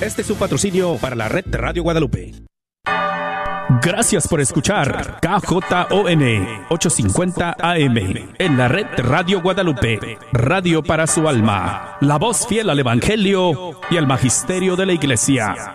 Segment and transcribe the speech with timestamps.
[0.00, 2.34] Este es un patrocinio para la red Radio Guadalupe.
[3.82, 5.62] Gracias por escuchar KJON
[6.68, 7.96] 850 AM
[8.38, 13.96] en la red Radio Guadalupe, radio para su alma, la voz fiel al Evangelio y
[13.96, 15.74] al Magisterio de la Iglesia.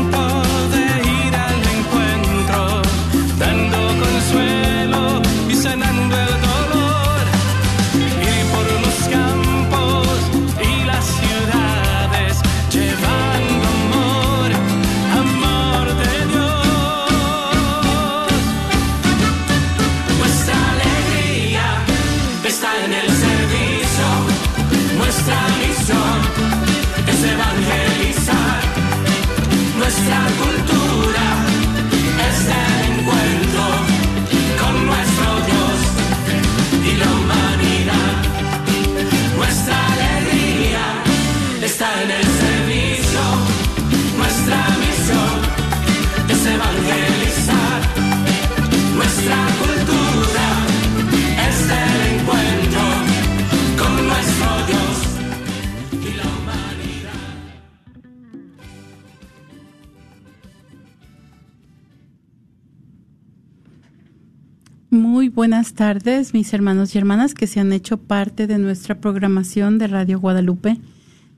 [64.93, 69.77] Muy buenas tardes, mis hermanos y hermanas que se han hecho parte de nuestra programación
[69.77, 70.79] de Radio Guadalupe.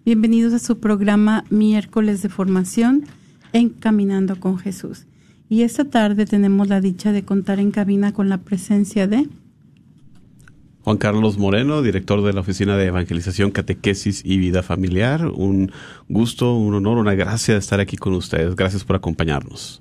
[0.04, 3.06] Bienvenidos a su programa Miércoles de Formación
[3.52, 5.06] Encaminando con Jesús.
[5.50, 9.30] Y esta tarde tenemos la dicha de contar en cabina con la presencia de
[10.82, 15.28] Juan Carlos Moreno, director de la Oficina de Evangelización, Catequesis y Vida Familiar.
[15.28, 15.72] Un
[16.10, 18.56] gusto, un honor, una gracia de estar aquí con ustedes.
[18.56, 19.80] Gracias por acompañarnos.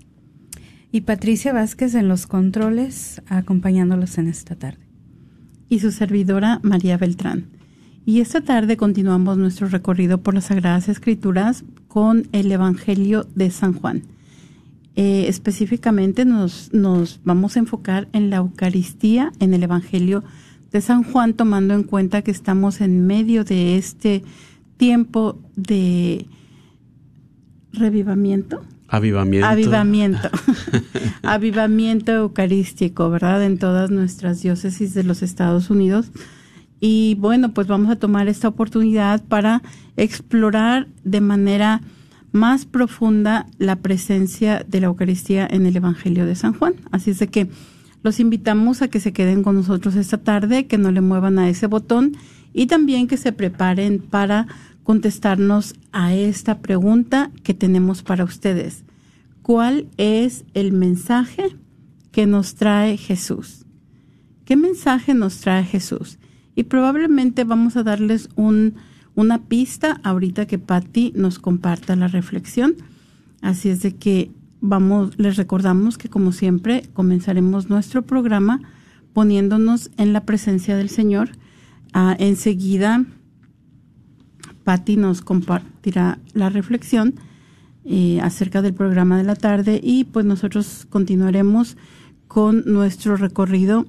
[0.94, 4.78] Y Patricia Vázquez en los controles, acompañándolos en esta tarde.
[5.70, 7.46] y su servidora María Beltrán.
[8.04, 13.72] Y esta tarde continuamos nuestro recorrido por las Sagradas Escrituras con el Evangelio de San
[13.72, 14.02] Juan.
[14.94, 20.24] Eh, específicamente nos, nos vamos a enfocar en la Eucaristía, en el Evangelio
[20.72, 24.22] de San Juan, tomando en cuenta que estamos en medio de este
[24.76, 26.26] tiempo de
[27.72, 28.62] revivamiento.
[28.92, 29.46] Avivamiento.
[29.46, 30.28] Avivamiento.
[31.22, 33.42] Avivamiento eucarístico, ¿verdad?
[33.42, 36.10] En todas nuestras diócesis de los Estados Unidos.
[36.78, 39.62] Y bueno, pues vamos a tomar esta oportunidad para
[39.96, 41.80] explorar de manera
[42.32, 46.74] más profunda la presencia de la Eucaristía en el Evangelio de San Juan.
[46.90, 47.48] Así es de que
[48.02, 51.48] los invitamos a que se queden con nosotros esta tarde, que no le muevan a
[51.48, 52.14] ese botón
[52.52, 54.48] y también que se preparen para
[54.82, 58.84] contestarnos a esta pregunta que tenemos para ustedes.
[59.42, 61.56] ¿Cuál es el mensaje
[62.10, 63.64] que nos trae Jesús?
[64.44, 66.18] ¿Qué mensaje nos trae Jesús?
[66.54, 68.74] Y probablemente vamos a darles un,
[69.14, 72.76] una pista ahorita que Patti nos comparta la reflexión.
[73.40, 78.60] Así es de que vamos, les recordamos que como siempre comenzaremos nuestro programa
[79.12, 81.30] poniéndonos en la presencia del Señor.
[81.92, 83.04] Ah, enseguida
[84.64, 87.14] Patti nos compartirá la reflexión
[87.84, 91.76] eh, acerca del programa de la tarde y pues nosotros continuaremos
[92.28, 93.86] con nuestro recorrido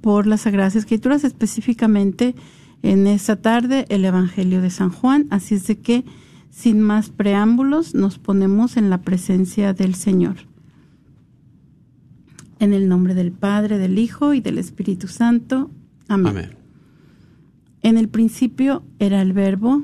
[0.00, 2.34] por las Sagradas Escrituras, específicamente
[2.82, 5.26] en esta tarde el Evangelio de San Juan.
[5.30, 6.04] Así es de que,
[6.50, 10.36] sin más preámbulos, nos ponemos en la presencia del Señor.
[12.58, 15.70] En el nombre del Padre, del Hijo y del Espíritu Santo.
[16.08, 16.28] Amén.
[16.28, 16.59] Amén.
[17.82, 19.82] En el principio era el verbo,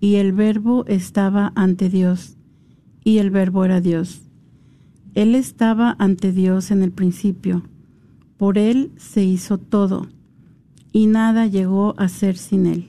[0.00, 2.36] y el verbo estaba ante Dios,
[3.04, 4.22] y el verbo era Dios.
[5.14, 7.62] Él estaba ante Dios en el principio.
[8.38, 10.08] Por él se hizo todo,
[10.90, 12.88] y nada llegó a ser sin él.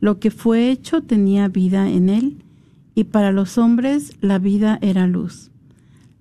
[0.00, 2.42] Lo que fue hecho tenía vida en él,
[2.96, 5.50] y para los hombres la vida era luz.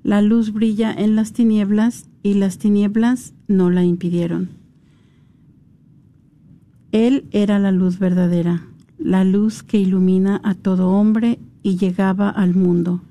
[0.03, 4.58] La luz brilla en las tinieblas, y las tinieblas no la impidieron.
[6.91, 8.63] Él era la luz verdadera,
[8.97, 13.01] la luz que ilumina a todo hombre y llegaba al mundo.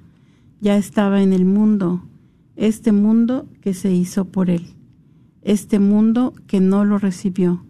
[0.61, 2.03] Ya estaba en el mundo,
[2.57, 4.67] este mundo que se hizo por él,
[5.43, 7.63] este mundo que no lo recibió.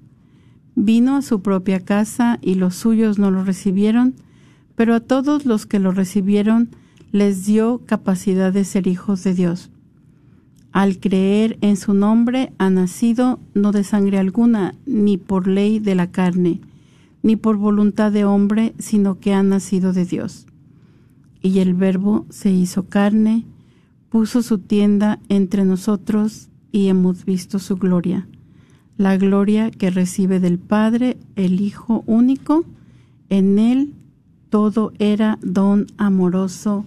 [0.75, 4.15] Vino a su propia casa y los suyos no lo recibieron,
[4.77, 6.71] pero a todos los que lo recibieron
[7.13, 9.71] les dio capacidad de ser hijos de Dios.
[10.73, 15.95] Al creer en su nombre ha nacido no de sangre alguna, ni por ley de
[15.95, 16.61] la carne,
[17.23, 20.47] ni por voluntad de hombre, sino que ha nacido de Dios.
[21.43, 23.45] Y el Verbo se hizo carne,
[24.09, 28.27] puso su tienda entre nosotros y hemos visto su gloria
[28.99, 32.65] la gloria que recibe del Padre, el Hijo único,
[33.31, 33.95] en él
[34.51, 36.85] todo era don amoroso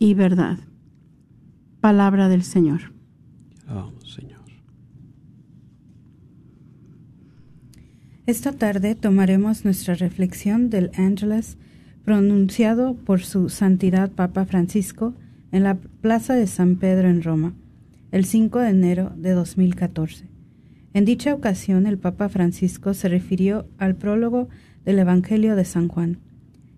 [0.00, 0.58] y verdad.
[1.80, 2.92] Palabra del Señor.
[3.66, 4.40] Vamos, Señor.
[8.26, 11.56] Esta tarde tomaremos nuestra reflexión del Ángeles
[12.04, 15.14] pronunciado por su Santidad Papa Francisco
[15.52, 17.54] en la Plaza de San Pedro en Roma,
[18.12, 20.28] el 5 de enero de 2014.
[20.92, 24.50] En dicha ocasión el Papa Francisco se refirió al prólogo
[24.84, 26.18] del Evangelio de San Juan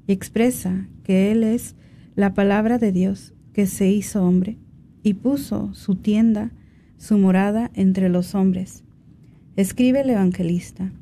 [0.06, 1.74] y expresa que Él es
[2.14, 4.58] la palabra de Dios que se hizo hombre
[5.02, 6.52] y puso su tienda,
[6.96, 8.84] su morada entre los hombres.
[9.56, 10.92] Escribe el evangelista,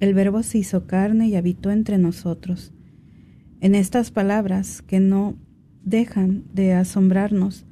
[0.00, 2.72] el Verbo se hizo carne y habitó entre nosotros.
[3.60, 5.34] En estas palabras que no
[5.82, 7.64] dejan de asombrarnos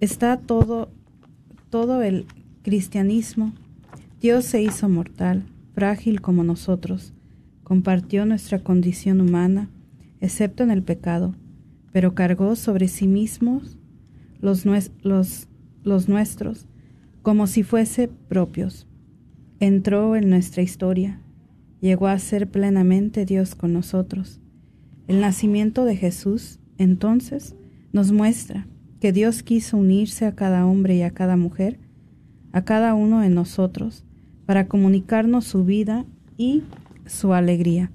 [0.00, 0.90] está todo,
[1.68, 2.26] todo el
[2.62, 3.52] cristianismo
[4.22, 5.42] Dios se hizo mortal,
[5.74, 7.12] frágil como nosotros,
[7.64, 9.68] compartió nuestra condición humana,
[10.20, 11.34] excepto en el pecado,
[11.90, 13.78] pero cargó sobre sí mismos
[14.42, 14.66] los,
[15.02, 15.48] los,
[15.82, 16.66] los nuestros
[17.22, 18.86] como si fuese propios.
[19.60, 21.20] Entró en nuestra historia,
[21.80, 24.40] llegó a ser plenamente Dios con nosotros.
[25.06, 27.54] El nacimiento de Jesús, entonces,
[27.92, 28.66] nos muestra
[29.00, 31.78] que Dios quiso unirse a cada hombre y a cada mujer,
[32.52, 34.04] a cada uno de nosotros,
[34.46, 36.04] para comunicarnos su vida
[36.36, 36.62] y
[37.06, 37.92] su alegría.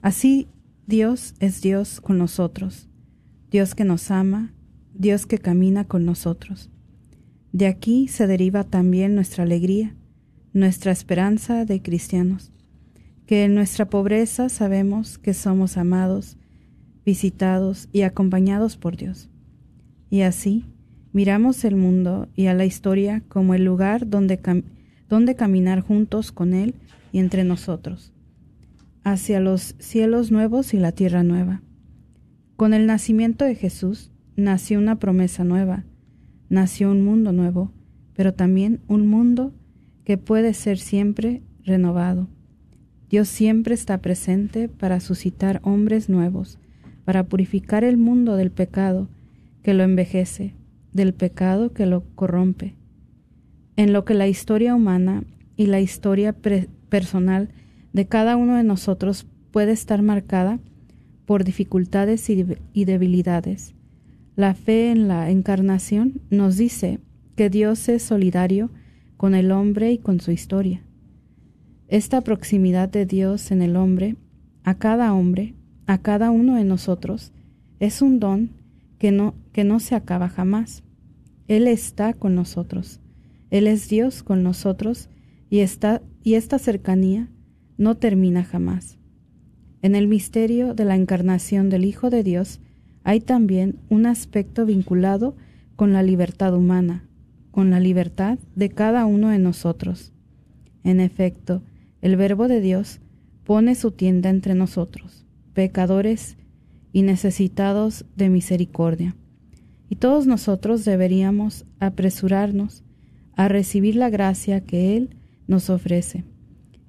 [0.00, 0.48] Así
[0.86, 2.88] Dios es Dios con nosotros,
[3.50, 4.52] Dios que nos ama,
[4.94, 6.70] Dios que camina con nosotros.
[7.52, 9.94] De aquí se deriva también nuestra alegría,
[10.52, 12.52] nuestra esperanza de cristianos,
[13.26, 16.36] que en nuestra pobreza sabemos que somos amados,
[17.04, 19.28] visitados y acompañados por Dios.
[20.10, 20.66] Y así
[21.12, 24.40] miramos el mundo y a la historia como el lugar donde
[25.08, 26.74] donde caminar juntos con Él
[27.12, 28.14] y entre nosotros,
[29.04, 31.60] hacia los cielos nuevos y la tierra nueva.
[32.56, 34.11] Con el nacimiento de Jesús
[34.42, 35.84] nació una promesa nueva,
[36.48, 37.72] nació un mundo nuevo,
[38.14, 39.52] pero también un mundo
[40.04, 42.28] que puede ser siempre renovado.
[43.08, 46.58] Dios siempre está presente para suscitar hombres nuevos,
[47.04, 49.08] para purificar el mundo del pecado
[49.62, 50.54] que lo envejece,
[50.92, 52.74] del pecado que lo corrompe,
[53.76, 55.24] en lo que la historia humana
[55.56, 56.34] y la historia
[56.88, 57.50] personal
[57.92, 60.58] de cada uno de nosotros puede estar marcada
[61.26, 63.74] por dificultades y debilidades.
[64.34, 67.00] La fe en la encarnación nos dice
[67.36, 68.70] que Dios es solidario
[69.18, 70.82] con el hombre y con su historia.
[71.88, 74.16] Esta proximidad de Dios en el hombre,
[74.64, 75.54] a cada hombre,
[75.86, 77.32] a cada uno de nosotros,
[77.78, 78.52] es un don
[78.98, 80.82] que no, que no se acaba jamás.
[81.46, 83.00] Él está con nosotros.
[83.50, 85.10] Él es Dios con nosotros
[85.50, 85.58] y,
[86.22, 87.28] y esta cercanía
[87.76, 88.96] no termina jamás.
[89.82, 92.61] En el misterio de la encarnación del Hijo de Dios
[93.04, 95.36] hay también un aspecto vinculado
[95.76, 97.04] con la libertad humana,
[97.50, 100.12] con la libertad de cada uno de nosotros.
[100.84, 101.62] En efecto,
[102.00, 103.00] el Verbo de Dios
[103.44, 106.36] pone su tienda entre nosotros, pecadores
[106.92, 109.16] y necesitados de misericordia.
[109.88, 112.82] Y todos nosotros deberíamos apresurarnos
[113.34, 115.16] a recibir la gracia que Él
[115.46, 116.24] nos ofrece.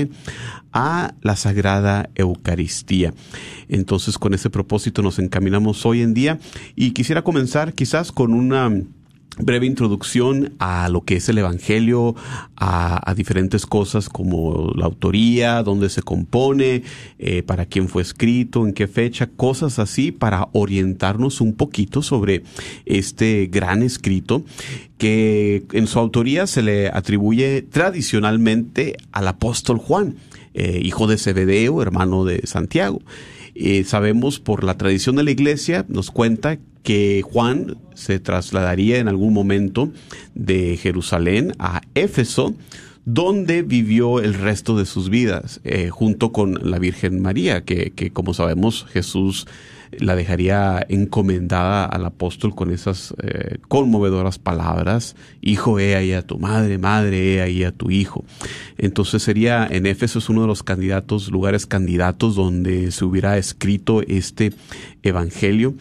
[0.72, 3.12] a la Sagrada Eucaristía.
[3.68, 6.38] Entonces, con ese propósito nos encaminamos hoy en día
[6.76, 8.70] y quisiera comenzar quizás con una
[9.38, 12.14] breve introducción a lo que es el Evangelio,
[12.56, 16.82] a, diferentes cosas como la autoría, dónde se compone,
[17.18, 22.42] eh, para quién fue escrito, en qué fecha, cosas así para orientarnos un poquito sobre
[22.86, 24.44] este gran escrito
[24.98, 30.16] que en su autoría se le atribuye tradicionalmente al apóstol Juan,
[30.52, 33.00] eh, hijo de Zebedeo, hermano de Santiago.
[33.54, 39.08] Eh, sabemos por la tradición de la iglesia, nos cuenta que Juan se trasladaría en
[39.08, 39.90] algún momento
[40.34, 42.54] de Jerusalén a Éfeso,
[43.04, 48.34] donde vivió el resto de sus vidas, eh, junto con la Virgen María, que, como
[48.34, 49.46] sabemos Jesús
[49.98, 56.38] la dejaría encomendada al apóstol con esas eh, conmovedoras palabras, hijo, he ahí a tu
[56.38, 58.24] madre, madre, he ahí a tu hijo.
[58.78, 64.02] Entonces sería en Éfeso es uno de los candidatos, lugares candidatos donde se hubiera escrito
[64.02, 64.52] este
[65.02, 65.74] evangelio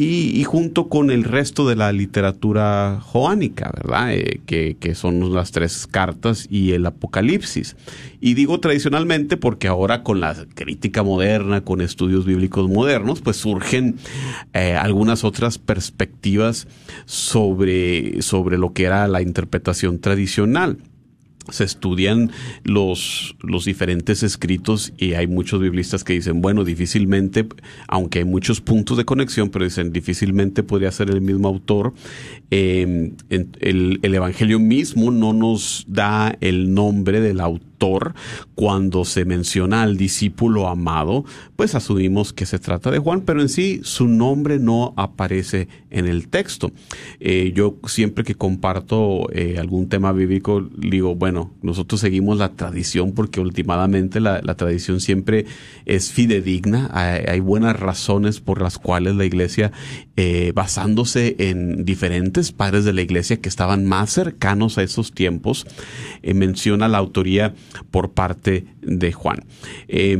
[0.00, 4.14] y, junto con el resto de la literatura joánica, ¿verdad?
[4.14, 7.76] Eh, que, que, son las tres cartas y el Apocalipsis.
[8.20, 13.96] Y digo tradicionalmente porque ahora con la crítica moderna, con estudios bíblicos modernos, pues surgen
[14.52, 16.68] eh, algunas otras perspectivas
[17.04, 20.78] sobre, sobre lo que era la interpretación tradicional
[21.50, 22.30] se estudian
[22.64, 27.46] los, los diferentes escritos y hay muchos biblistas que dicen, bueno, difícilmente,
[27.86, 31.94] aunque hay muchos puntos de conexión, pero dicen, difícilmente podría ser el mismo autor.
[32.50, 37.77] Eh, el, el Evangelio mismo no nos da el nombre del autor
[38.54, 41.24] cuando se menciona al discípulo amado,
[41.56, 46.06] pues asumimos que se trata de Juan, pero en sí su nombre no aparece en
[46.06, 46.72] el texto.
[47.20, 53.12] Eh, yo siempre que comparto eh, algún tema bíblico, digo, bueno, nosotros seguimos la tradición
[53.12, 55.46] porque últimamente la, tradición siempre
[55.86, 59.70] es fidedigna, hay, hay, buenas razones por las cuales la iglesia,
[60.16, 65.64] eh, basándose en diferentes padres de la iglesia que estaban más cercanos a esos tiempos,
[66.24, 67.54] menciona la autoría
[67.90, 69.44] por parte de Juan.
[69.88, 70.16] Eh,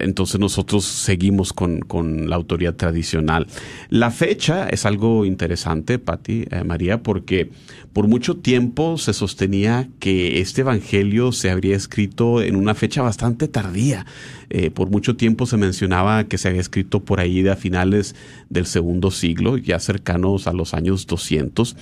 [0.00, 3.46] entonces nosotros seguimos con, con, la autoría tradicional.
[3.88, 7.50] La fecha es algo interesante, Pati, eh, María, porque
[7.92, 13.48] por mucho tiempo se sostenía que este evangelio se habría escrito en una fecha bastante
[13.48, 14.06] tardía.
[14.50, 18.14] Eh, por mucho tiempo se mencionaba que se había escrito por ahí de a finales
[18.48, 21.76] del segundo siglo, ya cercanos a los años 200,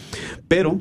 [0.48, 0.80] pero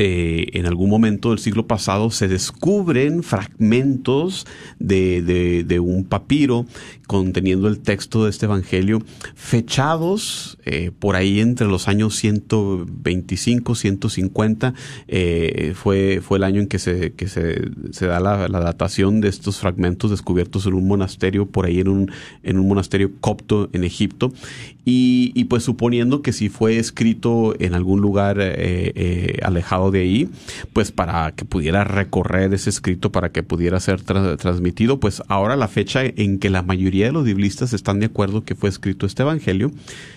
[0.00, 4.46] eh, en algún momento del siglo pasado se descubren fragmentos
[4.78, 6.66] de, un papiro
[7.08, 9.02] conteniendo el texto de este evangelio,
[9.34, 14.74] fechados eh, por ahí entre los años 125, 150,
[15.08, 19.28] eh, fue, fue el año en que se, que se, da la, la, datación de
[19.28, 22.12] estos fragmentos descubiertos en un monasterio, por ahí en un,
[22.44, 24.32] en un monasterio copto en Egipto,
[24.84, 29.40] y, y pues suponiendo que si fue escrito en algún lugar eh,
[29.90, 30.28] de ahí,
[30.72, 35.56] pues para que pudiera recorrer ese escrito, para que pudiera ser tra transmitido, pues ahora
[35.56, 39.06] la fecha en que la mayoría de los biblistas están de acuerdo que fue escrito
[39.06, 39.72] este evangelio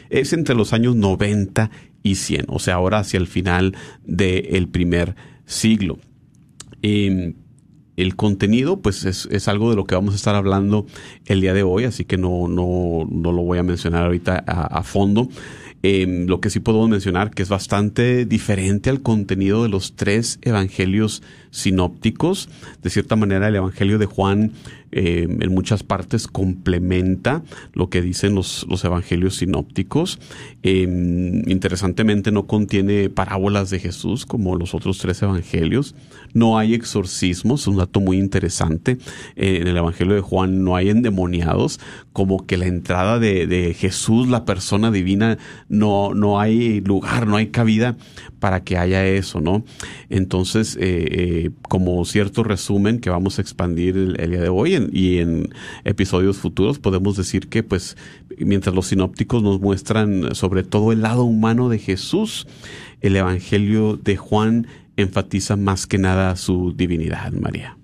[0.10, 1.72] es entre los años 90
[2.04, 6.00] y 100, o sea, ahora hacia el final del primer siglo.
[6.82, 7.34] Eh,
[7.98, 10.86] el contenido, pues es, es, algo de lo que vamos a estar hablando
[11.26, 14.84] el día de hoy, así que no, no, no lo voy a mencionar ahorita a
[14.84, 15.30] fondo.
[15.84, 20.38] Eh, lo que sí podemos mencionar que es bastante diferente al contenido de los tres
[20.44, 22.50] evangelios sinópticos.
[22.84, 24.52] De cierta manera, el evangelio de Juan
[24.92, 27.44] eh, en muchas partes complementa
[27.74, 30.20] lo que dicen los, los evangelios sinópticos.
[30.64, 30.82] Eh,
[31.48, 35.96] interesantemente no contiene parábolas de Jesús como los otros tres evangelios.
[36.34, 38.98] No hay exorcismos, un dato muy interesante.
[39.36, 41.80] Eh, en el evangelio de Juan no hay endemoniados,
[42.14, 45.38] como que la entrada de, de Jesús, la persona divina,
[45.70, 47.96] no, no hay lugar, no hay cabida
[48.40, 49.64] para que haya eso, ¿no?
[50.10, 55.50] Entonces, eh, como cierto resumen que vamos a expandir el día de hoy y en
[55.84, 57.98] episodios futuros, podemos decir que, pues,
[58.38, 62.48] mientras los sinópticos nos muestran sobre todo el lado humano de Jesús,
[63.02, 67.78] el Evangelio de Juan enfatiza más que nada su divinidad, María.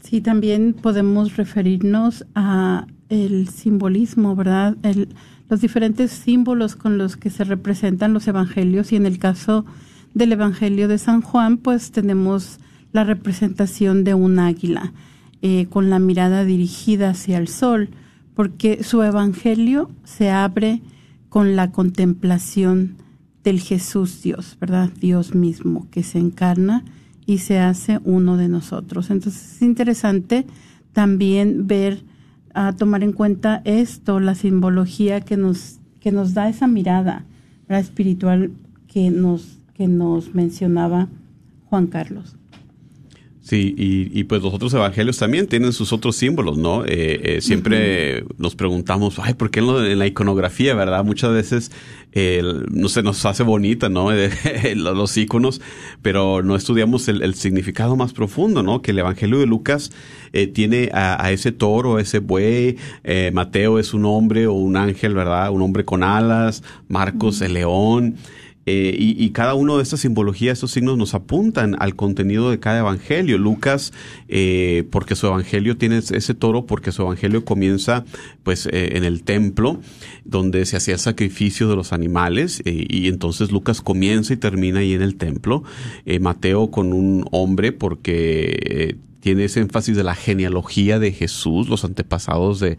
[0.00, 4.76] Sí, también podemos referirnos a el simbolismo, ¿verdad?
[4.82, 5.08] El-
[5.50, 9.64] los diferentes símbolos con los que se representan los evangelios y en el caso
[10.14, 12.58] del evangelio de San Juan, pues tenemos
[12.92, 14.92] la representación de un águila
[15.42, 17.90] eh, con la mirada dirigida hacia el sol,
[18.34, 20.82] porque su evangelio se abre
[21.28, 22.96] con la contemplación
[23.44, 24.90] del Jesús Dios, ¿verdad?
[25.00, 26.84] Dios mismo que se encarna
[27.26, 29.10] y se hace uno de nosotros.
[29.10, 30.46] Entonces es interesante
[30.92, 32.02] también ver,
[32.54, 37.24] a tomar en cuenta esto, la simbología que nos, que nos da esa mirada
[37.68, 38.50] espiritual
[38.86, 41.08] que nos, que nos mencionaba
[41.66, 42.37] Juan Carlos.
[43.48, 46.84] Sí, y, y pues los otros evangelios también tienen sus otros símbolos, ¿no?
[46.84, 51.02] Eh, eh, siempre nos preguntamos, ay, ¿por qué en, lo- en la iconografía, verdad?
[51.02, 51.70] Muchas veces,
[52.12, 54.10] eh, no sé, nos hace bonita, ¿no?
[54.76, 55.62] los los iconos,
[56.02, 58.82] pero no estudiamos el, el significado más profundo, ¿no?
[58.82, 59.92] Que el evangelio de Lucas
[60.34, 64.52] eh, tiene a, a ese toro, a ese buey, eh, Mateo es un hombre o
[64.52, 65.50] un ángel, ¿verdad?
[65.52, 68.16] Un hombre con alas, Marcos el león.
[68.70, 72.80] Eh, y, cada uno de estas simbologías, estos signos nos apuntan al contenido de cada
[72.80, 73.38] evangelio.
[73.38, 73.94] Lucas,
[74.28, 78.04] eh, porque su evangelio tiene ese toro, porque su evangelio comienza
[78.42, 79.80] pues eh, en el templo,
[80.26, 84.92] donde se hacía el sacrificio de los animales, y entonces Lucas comienza y termina ahí
[84.92, 85.62] en el templo.
[86.20, 92.60] Mateo con un hombre, porque tiene ese énfasis de la genealogía de Jesús, los antepasados
[92.60, 92.76] de,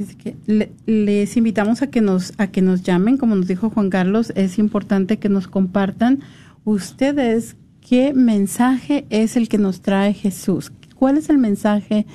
[0.00, 3.70] Así que le- les invitamos a que nos a que nos llamen, como nos dijo
[3.70, 6.20] Juan Carlos, es importante que nos compartan
[6.64, 12.06] ustedes qué mensaje es el que nos trae Jesús, cuál es el mensaje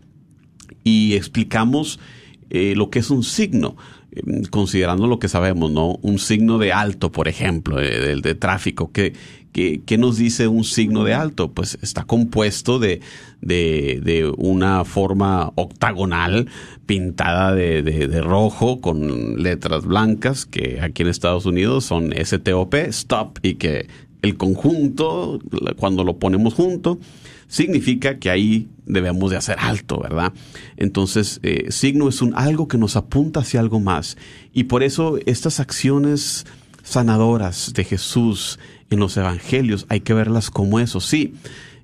[0.84, 2.00] y explicamos
[2.49, 3.75] eh, lo que es un signo,
[4.12, 5.99] eh, considerando lo que sabemos, ¿no?
[6.01, 8.91] Un signo de alto, por ejemplo, del de, tráfico.
[8.91, 9.13] ¿Qué,
[9.51, 11.51] qué, nos dice un signo de alto?
[11.51, 13.01] Pues está compuesto de,
[13.41, 16.47] de, de una forma octagonal
[16.86, 23.39] pintada de, de, rojo con letras blancas que aquí en Estados Unidos son STOP, stop,
[23.43, 23.88] y que
[24.23, 25.39] el conjunto,
[25.77, 26.97] cuando lo ponemos junto,
[27.54, 30.34] significa que ahí debemos de hacer alto, ¿verdad?
[30.76, 34.18] Entonces, eh, signo es un algo que nos apunta hacia algo más.
[34.54, 36.48] Y por eso estas acciones
[36.82, 38.58] sanadoras de Jesús
[38.89, 41.00] en los evangelios hay que verlas como eso.
[41.00, 41.36] Sí,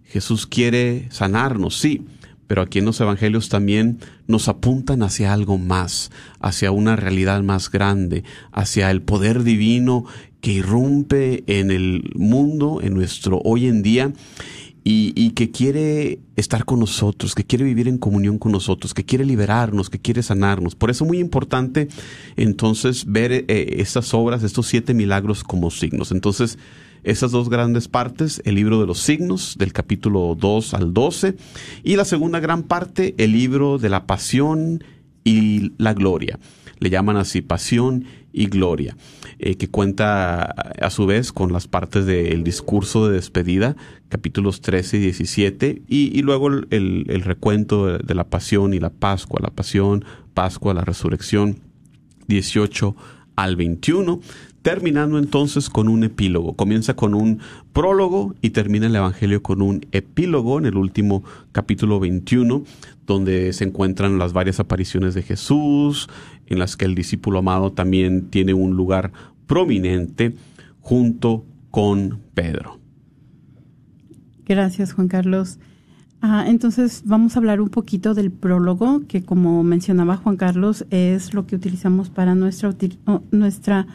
[0.05, 2.01] Jesús quiere sanarnos, sí,
[2.47, 7.69] pero aquí en los evangelios también nos apuntan hacia algo más, hacia una realidad más
[7.69, 10.05] grande, hacia el poder divino
[10.41, 14.13] que irrumpe en el mundo, en nuestro hoy en día
[14.83, 19.25] y, que quiere estar con nosotros, que quiere vivir en comunión con nosotros, que quiere
[19.25, 20.75] liberarnos, que quiere sanarnos.
[20.75, 21.87] Por eso es muy importante
[22.37, 23.45] entonces ver eh,
[23.77, 26.11] estas obras, estos siete milagros como signos.
[26.11, 26.57] Entonces,
[27.03, 31.35] esas dos grandes partes, el libro de los signos, del capítulo 2 al 12,
[31.83, 34.83] y la segunda gran parte, el libro de la pasión
[35.23, 36.39] y la gloria.
[36.79, 38.95] Le llaman así pasión y gloria.
[39.39, 43.75] Eh, que cuenta a su vez con las partes del discurso de despedida,
[44.09, 49.39] capítulos 13 y 17, y, luego el, el, recuento de, la pasión y la Pascua,
[49.41, 51.59] la pasión, Pascua, la resurrección,
[52.27, 52.95] 18
[53.35, 54.19] al 21,
[54.69, 56.53] terminando entonces con un epílogo.
[56.53, 57.39] Comienza con un
[57.73, 62.63] prólogo y termina el Evangelio con un epílogo en el último capítulo 21,
[63.07, 66.07] donde se encuentran las varias apariciones de Jesús,
[66.45, 69.11] en las que el discípulo amado también tiene un lugar
[69.47, 70.35] prominente
[70.81, 72.77] junto con Pedro.
[74.45, 75.57] Gracias, Juan Carlos.
[76.21, 81.33] Ah, entonces vamos a hablar un poquito del prólogo, que como mencionaba Juan Carlos, es
[81.33, 82.75] lo que utilizamos para nuestra,
[83.31, 83.87] nuestra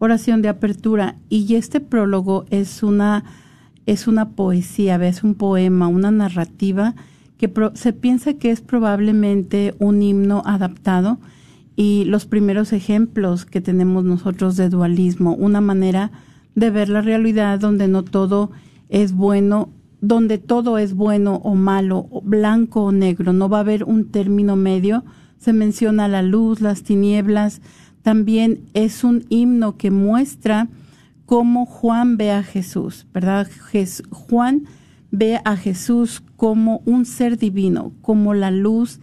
[0.00, 1.16] oración de apertura.
[1.28, 3.24] Y este prólogo es una,
[3.86, 6.96] es una poesía, es un poema, una narrativa
[7.38, 11.18] que se piensa que es probablemente un himno adaptado
[11.76, 16.10] y los primeros ejemplos que tenemos nosotros de dualismo, una manera
[16.54, 18.50] de ver la realidad donde no todo
[18.90, 19.70] es bueno,
[20.02, 24.56] donde todo es bueno o malo, blanco o negro, no va a haber un término
[24.56, 25.04] medio.
[25.38, 27.62] Se menciona la luz, las tinieblas,
[28.02, 30.68] también es un himno que muestra
[31.26, 33.48] cómo Juan ve a Jesús, ¿verdad?
[34.10, 34.64] Juan
[35.10, 39.00] ve a Jesús como un ser divino, como la luz,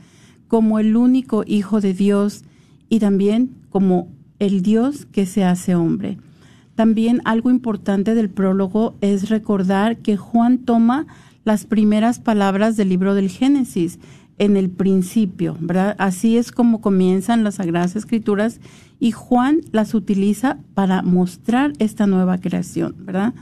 [0.48, 2.44] como el único Hijo de Dios
[2.90, 6.18] y también como el Dios que se hace hombre.
[6.76, 11.08] También algo importante del prólogo es recordar que Juan toma
[11.44, 14.00] las primeras palabras del libro del Génesis
[14.40, 15.96] en el principio, ¿verdad?
[15.98, 18.60] Así es como comienzan las Sagradas Escrituras
[19.00, 23.34] y Juan las utiliza para mostrar esta nueva creación, ¿verdad?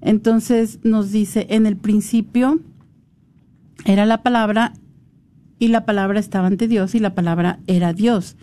[0.00, 2.60] Entonces nos dice, en el principio
[3.84, 4.72] era la palabra
[5.58, 8.36] y la palabra estaba ante Dios y la palabra era Dios.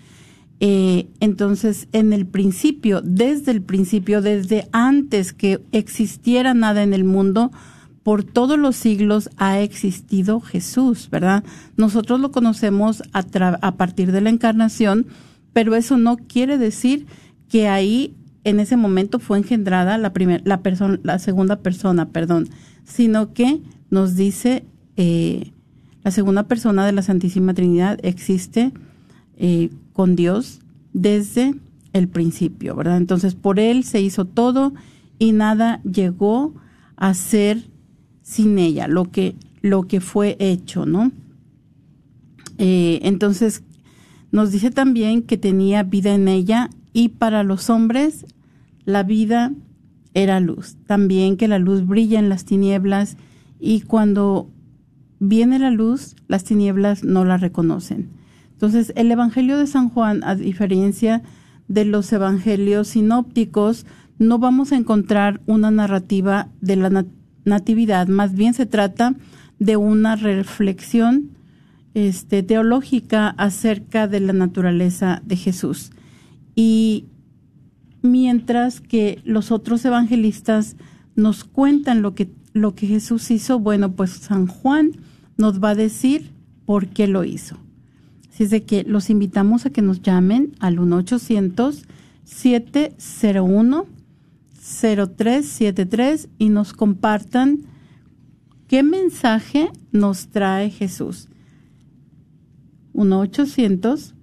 [0.60, 7.04] Eh, entonces, en el principio, desde el principio, desde antes que existiera nada en el
[7.04, 7.52] mundo,
[8.08, 11.44] por todos los siglos ha existido Jesús, ¿verdad?
[11.76, 15.08] Nosotros lo conocemos a, partir de la encarnación,
[15.52, 17.06] pero eso no quiere decir
[17.50, 18.16] que ahí
[18.46, 20.14] en ese momento fue engendrada la
[21.04, 22.48] la segunda persona, perdón,
[22.86, 24.64] sino que nos dice
[24.96, 25.52] eh,
[26.02, 28.72] la segunda persona de la Santísima Trinidad existe
[29.36, 30.62] eh, con Dios
[30.94, 31.56] desde
[31.92, 32.96] el principio, ¿verdad?
[32.96, 34.74] Entonces, por Él se hizo todo
[35.20, 36.54] y nada llegó
[36.96, 37.76] a ser
[38.28, 41.14] sin ella, lo que, lo que fue hecho, ¿no?
[42.58, 43.64] Eh, entonces,
[44.34, 48.26] nos dice también que tenía vida en ella y para los hombres
[48.84, 49.54] la vida
[50.14, 50.76] era luz.
[50.88, 53.16] También que la luz brilla en las tinieblas
[53.62, 54.50] y cuando
[55.20, 58.10] viene la luz, las tinieblas no la reconocen.
[58.52, 61.24] Entonces, el Evangelio de San Juan, a diferencia
[61.70, 63.86] de los evangelios sinópticos,
[64.20, 66.90] no vamos a encontrar una narrativa de la
[67.48, 69.16] natividad, más bien se trata
[69.60, 71.32] de una reflexión
[71.94, 75.92] este, teológica acerca de la naturaleza de Jesús.
[76.54, 77.06] Y
[78.04, 80.76] mientras que los otros evangelistas
[81.16, 84.92] nos cuentan lo que, lo que Jesús hizo, bueno, pues San Juan
[85.38, 86.32] nos va a decir
[86.66, 87.58] por qué lo hizo.
[88.32, 90.78] Así es de que los invitamos a que nos llamen al
[94.68, 97.64] 1-800-701-0373 y nos compartan
[98.68, 101.30] qué mensaje nos trae Jesús.
[102.94, 104.14] 1-800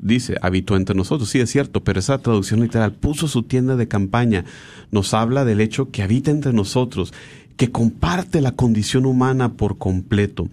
[0.00, 1.28] dice, habitó entre nosotros.
[1.28, 4.44] Sí, es cierto, pero esa traducción literal, puso su tienda de campaña,
[4.90, 7.12] nos habla del hecho que habita entre nosotros,
[7.56, 10.48] que comparte la condición humana por completo,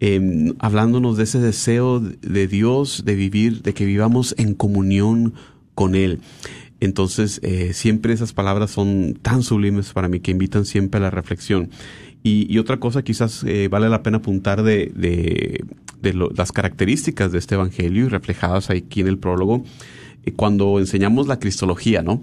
[0.00, 5.34] eh, hablándonos de ese deseo de Dios de vivir, de que vivamos en comunión
[5.74, 6.20] con Él.
[6.80, 11.10] Entonces, eh, siempre esas palabras son tan sublimes para mí que invitan siempre a la
[11.10, 11.70] reflexión.
[12.28, 17.54] Y, otra cosa quizás eh, vale la pena apuntar de, de, las características de este
[17.54, 19.62] Evangelio y reflejadas aquí en el prólogo,
[20.24, 22.20] eh, cuando enseñamos la cristología, ¿no?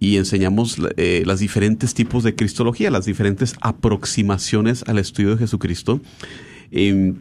[0.00, 6.00] Y enseñamos eh, los diferentes tipos de cristología, las diferentes aproximaciones al estudio de Jesucristo.
[6.72, 7.14] Eh,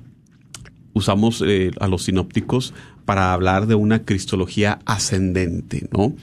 [0.93, 2.73] usamos eh, a los sinópticos
[3.05, 6.15] para hablar de una cristología ascendente, ¿no?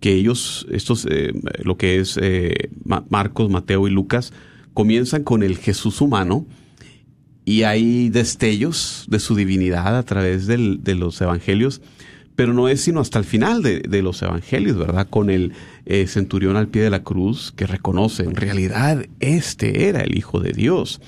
[0.00, 2.20] Que ellos, estos, eh, lo que es
[3.08, 4.34] Marcos, Mateo y Lucas,
[4.76, 6.46] comienzan con el Jesús humano
[7.46, 11.80] y hay destellos de su divinidad a través de los evangelios,
[12.34, 15.08] pero no es sino hasta el final de, de los evangelios, ¿verdad?
[15.08, 15.54] Con el
[15.86, 20.40] eh, centurión al pie de la cruz que reconoce, en realidad este era el Hijo
[20.40, 21.00] de Dios.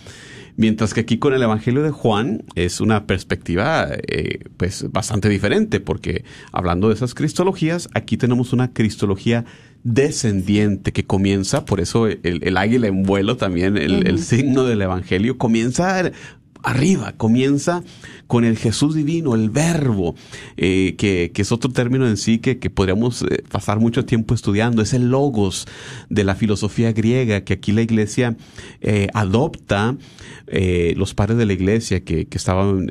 [0.56, 5.78] Mientras que aquí con el Evangelio de Juan es una perspectiva eh, pues bastante diferente,
[5.78, 9.44] porque hablando de esas cristologías, aquí tenemos una cristología
[9.94, 14.08] descendiente que comienza, por eso el, el águila en vuelo también, el, uh -huh.
[14.08, 16.12] el signo del Evangelio, comienza
[16.62, 17.82] arriba, comienza
[18.26, 20.14] con el Jesús divino, el verbo,
[20.56, 24.34] eh, que, que, es otro término en sí que, que podríamos eh, pasar mucho tiempo
[24.34, 25.66] estudiando, es el logos
[26.10, 28.36] de la filosofía griega, que aquí la iglesia
[28.80, 29.96] eh, adopta,
[30.46, 32.90] eh, los padres de la iglesia que, que estaban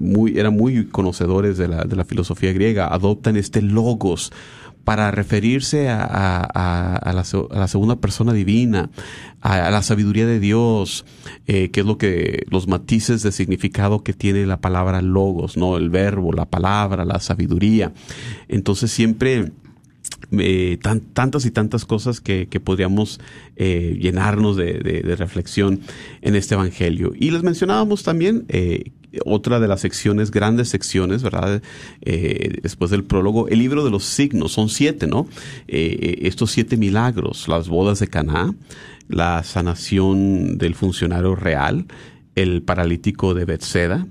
[0.00, 4.30] muy, eran muy conocedores de la, de la filosofía griega, adoptan este logos
[4.84, 8.90] para referirse a, a, la, segunda persona divina,
[9.40, 11.04] a, la sabiduría de Dios,
[11.46, 15.76] eh, que es lo que los matices de significado que tiene la palabra logos, no
[15.76, 17.92] el verbo, la palabra, la sabiduría.
[18.48, 19.52] Entonces siempre
[20.38, 23.20] eh, tan, tantas y tantas cosas que, que podríamos
[23.56, 25.80] eh, llenarnos de, reflexión
[26.20, 27.12] en este Evangelio.
[27.18, 28.44] Y les mencionábamos también
[29.24, 31.62] otra de las secciones, grandes secciones, ¿verdad?
[32.02, 35.26] Eh, después del prólogo, el libro de los signos, son siete, ¿no?
[35.68, 38.54] Eh, estos siete milagros, las bodas de Caná,
[39.08, 41.86] la sanación del funcionario real,
[42.34, 44.06] el paralítico de Bethseda,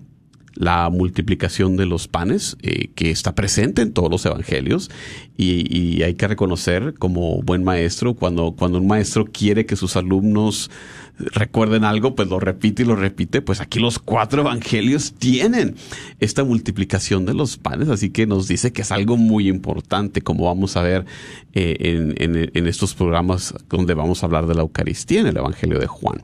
[0.56, 4.92] la multiplicación de los panes, eh, que está presente en todos los evangelios,
[5.36, 9.96] y, y, hay que reconocer como buen maestro, cuando, cuando un maestro quiere que sus
[9.96, 10.70] alumnos
[11.18, 15.76] recuerden algo, pues lo repite y lo repite, pues aquí los cuatro evangelios tienen
[16.20, 20.46] esta multiplicación de los panes, así que nos dice que es algo muy importante, como
[20.46, 21.06] vamos a ver
[21.54, 25.38] eh, en, en, en, estos programas donde vamos a hablar de la Eucaristía en el
[25.38, 26.24] Evangelio de Juan.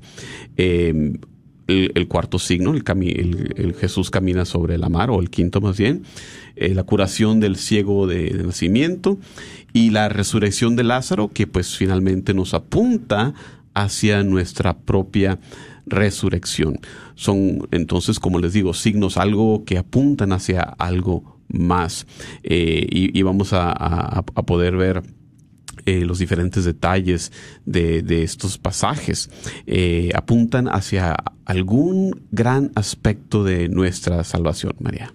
[0.57, 1.19] Eh,
[1.69, 2.83] el, cuarto signo, el,
[3.55, 6.03] el, Jesús camina sobre la mar, o el quinto más bien,
[6.55, 9.19] eh, la curación del ciego de, nacimiento
[9.73, 13.33] y la resurrección de Lázaro, que pues finalmente nos apunta
[13.73, 15.39] hacia nuestra propia
[15.85, 16.79] resurrección.
[17.15, 22.07] Son entonces, como les digo, signos, algo que apuntan hacia algo más.
[22.43, 25.03] Eh, y, vamos a poder ver
[25.89, 27.31] eh, los diferentes detalles
[27.65, 29.27] de, estos pasajes
[29.65, 35.11] eh, apuntan hacia algún gran aspecto de nuestra salvación, María.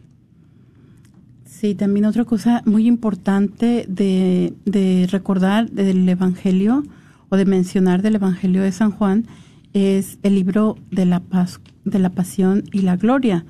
[1.44, 6.82] Sí, también otra cosa muy importante de, recordar del Evangelio
[7.28, 9.28] o de mencionar del Evangelio de San Juan
[9.74, 13.44] es el libro de la, paz, de la Pasión y la Gloria.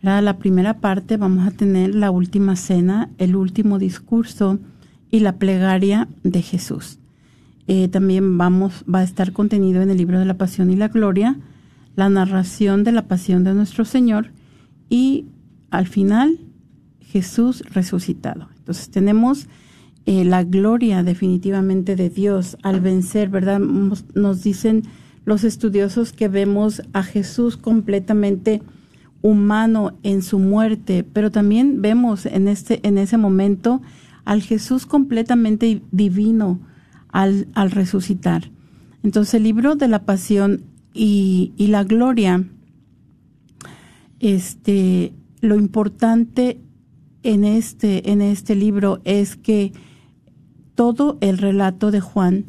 [0.00, 4.60] La primera parte vamos a tener la última cena, el último discurso,
[5.10, 6.98] y la plegaria de Jesús.
[7.66, 10.88] Eh, también vamos, va a estar contenido en el libro de la Pasión y la
[10.88, 11.38] Gloria,
[11.96, 14.30] la narración de la pasión de nuestro Señor
[14.88, 15.26] y
[15.70, 16.38] al final
[17.00, 18.48] Jesús resucitado.
[18.56, 19.48] Entonces tenemos
[20.06, 23.58] eh, la gloria definitivamente de Dios al vencer, ¿verdad?
[23.58, 24.84] Nos dicen
[25.24, 28.62] los estudiosos que vemos a Jesús completamente
[29.20, 33.82] humano en su muerte, pero también vemos en este en ese momento
[34.28, 36.60] al Jesús completamente divino
[37.08, 38.50] al, al resucitar.
[39.02, 42.44] Entonces el libro de la pasión y, y la gloria
[44.20, 46.60] este, lo importante
[47.22, 49.72] en este, en este libro es que
[50.74, 52.44] todo el relato de Juan,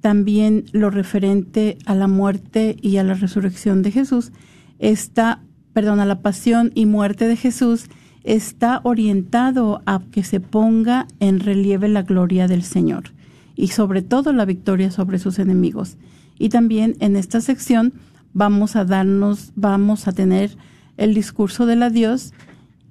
[0.00, 4.32] también lo referente a la muerte y a la resurrección de Jesús,
[4.78, 5.42] está,
[5.74, 7.90] perdón, a la pasión y muerte de Jesús,
[8.28, 13.14] está orientado a que se ponga en relieve la gloria del Señor
[13.56, 15.96] y sobre todo la victoria sobre sus enemigos.
[16.38, 17.94] Y también en esta sección
[18.34, 20.58] vamos a darnos, vamos a tener
[20.98, 22.34] el discurso de la Dios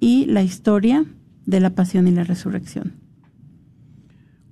[0.00, 1.04] y la historia
[1.46, 2.94] de la pasión y la resurrección.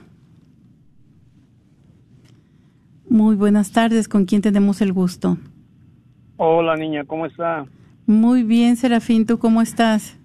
[3.08, 5.38] Muy buenas tardes, ¿con quién tenemos el gusto?
[6.36, 7.64] Hola niña, ¿cómo está?
[8.06, 10.18] Muy bien, Serafín, ¿tú cómo estás?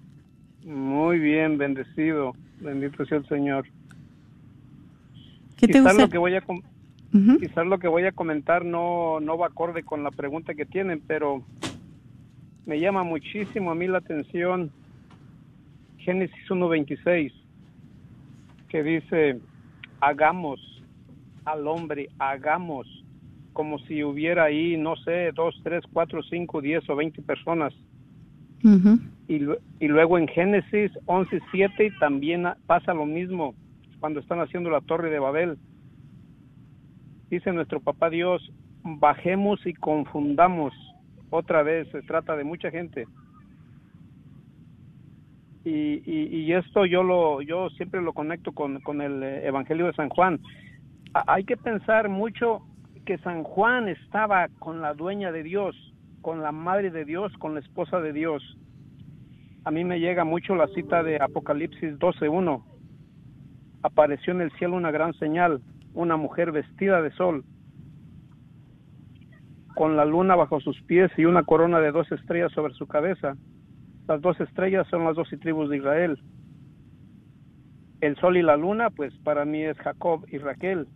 [0.62, 3.66] Muy bien, bendecido, bendito sea el Señor.
[5.56, 6.02] ¿Qué te quizás gusta?
[6.02, 6.62] lo que voy a com-
[7.12, 7.38] Ujú.
[7.38, 11.02] quizás lo que voy a comentar no no va acorde con la pregunta que tienen,
[11.06, 11.44] pero
[12.66, 14.72] me llama muchísimo a mí la atención
[15.98, 17.32] Génesis 1:26
[18.68, 19.40] que dice
[20.00, 20.60] hagamos
[21.44, 22.86] al hombre, hagamos
[23.52, 27.74] como si hubiera ahí, no sé, dos, tres, cuatro, cinco, diez o veinte personas.
[28.62, 28.98] Ujú.
[29.30, 29.46] Y,
[29.78, 33.54] y luego en Génesis 11.7 también pasa lo mismo
[34.00, 35.56] cuando están haciendo la torre de Babel.
[37.30, 38.42] Dice nuestro papá Dios,
[38.82, 40.74] bajemos y confundamos.
[41.30, 43.06] Otra vez se trata de mucha gente.
[45.64, 49.92] Y, y, y esto yo lo yo siempre lo conecto con, el eh, Evangelio de
[49.92, 50.40] San Juan.
[51.14, 52.62] Hay que pensar mucho
[53.04, 55.76] que San Juan estaba con la dueña de Dios,
[56.20, 58.56] con la madre de Dios, con la esposa de Dios
[59.64, 62.62] a mí me llega mucho la cita de Apocalipsis 12.1.
[63.82, 65.60] Apareció en el cielo una gran señal,
[65.94, 67.44] una mujer vestida de sol,
[69.74, 73.36] con la luna bajo sus pies y una corona de dos estrellas sobre su cabeza.
[74.08, 76.18] Las dos estrellas son las dos tribus de Israel.
[78.00, 80.86] El sol y la luna, pues para mí es Jacob y Raquel,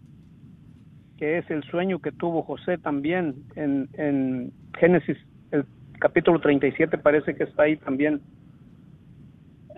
[1.19, 5.19] que es el sueño que tuvo José también en, en Génesis,
[5.51, 5.67] el
[6.01, 8.21] capítulo 37 parece que está ahí también.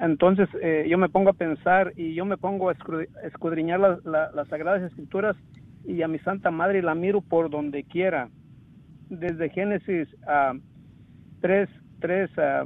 [0.00, 2.74] Entonces eh, yo me pongo a pensar y yo me pongo a
[3.24, 5.36] escudriñar la- la- las Sagradas Escrituras
[5.84, 8.30] y a mi Santa Madre la miro por donde quiera.
[9.10, 10.54] Desde Génesis ah,
[11.40, 11.68] 3,
[12.00, 12.64] 3, ah,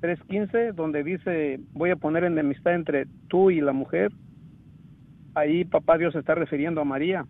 [0.00, 4.12] 3.15, donde dice, voy a poner enemistad entre tú y la mujer.
[5.34, 7.26] Ahí papá Dios está refiriendo a María.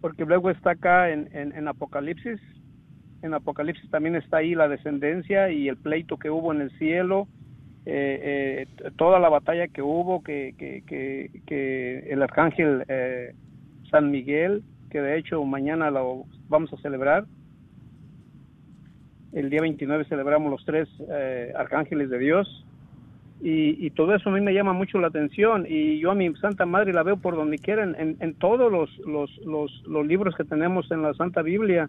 [0.00, 2.40] Porque luego está acá en Apocalipsis.
[3.22, 7.28] En Apocalipsis también está ahí la descendencia y el pleito que hubo en el cielo
[7.88, 10.82] eh, eh, toda la batalla que hubo, que, que,
[11.46, 13.32] que, el arcángel eh,
[13.90, 17.26] San Miguel, que de hecho mañana lo vamos a celebrar.
[19.32, 22.66] El día 29 celebramos los tres eh, arcángeles de Dios.
[23.40, 26.34] Y, y todo eso a mí me llama mucho la atención y yo a mi
[26.36, 30.06] Santa Madre la veo por donde quiera, en, en, en todos los, los, los, los
[30.06, 31.88] libros que tenemos en la Santa Biblia.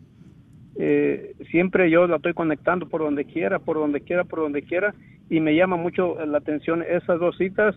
[0.80, 4.94] Eh, siempre yo la estoy conectando por donde quiera, por donde quiera, por donde quiera,
[5.30, 7.76] y me llama mucho la atención esas dos citas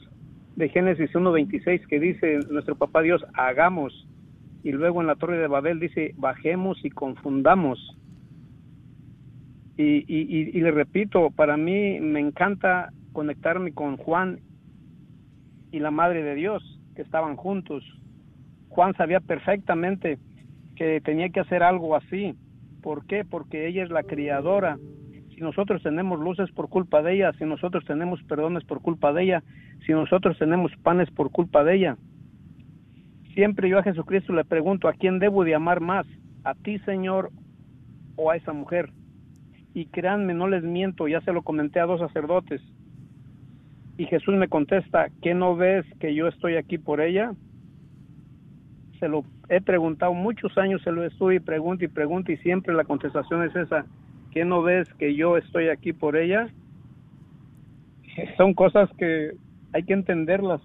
[0.56, 4.06] de Génesis 1.26 que dice nuestro papá Dios, hagamos,
[4.62, 7.96] y luego en la torre de Babel dice, bajemos y confundamos.
[9.78, 14.40] Y, y, y, y le repito, para mí me encanta conectarme con Juan
[15.72, 16.62] y la Madre de Dios,
[16.94, 17.82] que estaban juntos.
[18.68, 20.18] Juan sabía perfectamente
[20.76, 22.34] que tenía que hacer algo así.
[22.82, 23.24] ¿Por qué?
[23.24, 24.78] Porque ella es la criadora.
[25.28, 29.24] Si nosotros tenemos luces por culpa de ella, si nosotros tenemos perdones por culpa de
[29.24, 29.42] ella,
[29.86, 31.96] si nosotros tenemos panes por culpa de ella.
[33.34, 36.06] Siempre yo a Jesucristo le pregunto, ¿a quién debo de amar más?
[36.44, 37.30] ¿A ti, Señor,
[38.16, 38.90] o a esa mujer?
[39.72, 42.60] Y créanme, no les miento, ya se lo comenté a dos sacerdotes.
[43.96, 47.32] Y Jesús me contesta, ¿qué no ves que yo estoy aquí por ella?
[49.00, 52.84] Se lo he preguntado muchos años, se lo estuve y y pregunto y siempre la
[52.84, 53.86] contestación es esa,
[54.30, 56.48] ¿qué no ves que yo estoy aquí por ella?
[58.36, 59.32] Son cosas que
[59.72, 60.60] hay que entenderlas.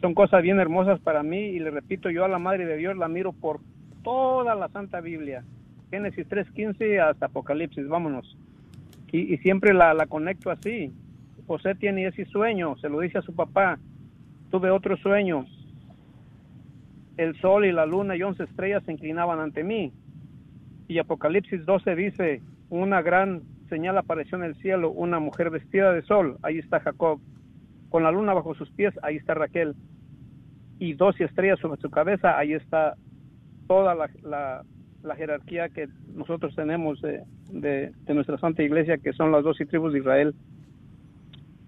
[0.00, 2.96] Son cosas bien hermosas para mí y le repito, yo a la Madre de Dios
[2.96, 3.60] la miro por
[4.02, 5.44] toda la Santa Biblia.
[5.90, 8.36] Génesis 3.15 hasta Apocalipsis, vámonos.
[9.12, 10.92] Y, y siempre la, la conecto así.
[11.46, 13.78] José tiene ese sueño, se lo dice a su papá,
[14.50, 15.46] tuve otro sueño,
[17.16, 19.92] el sol y la luna y once estrellas se inclinaban ante mí.
[20.88, 26.02] Y Apocalipsis 12 dice, una gran señal apareció en el cielo, una mujer vestida de
[26.02, 27.20] sol, ahí está Jacob,
[27.88, 29.74] con la luna bajo sus pies, ahí está Raquel,
[30.78, 32.94] y doce estrellas sobre su cabeza, ahí está
[33.66, 34.64] toda la,
[35.16, 40.34] jerarquía que nosotros tenemos de, nuestra Santa Iglesia, que son las doce tribus de Israel.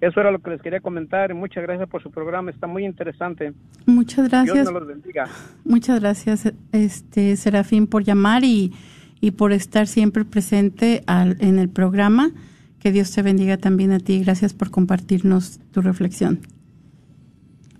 [0.01, 2.85] Eso era lo que les quería comentar y muchas gracias por su programa, está muy
[2.85, 3.53] interesante.
[3.87, 4.67] Muchas Dios gracias.
[4.67, 5.29] me los bendiga.
[5.65, 8.73] Muchas gracias, este Serafín, por llamar y,
[9.21, 12.31] y por estar siempre presente al, en el programa.
[12.79, 14.23] Que Dios te bendiga también a ti.
[14.23, 16.39] Gracias por compartirnos tu reflexión.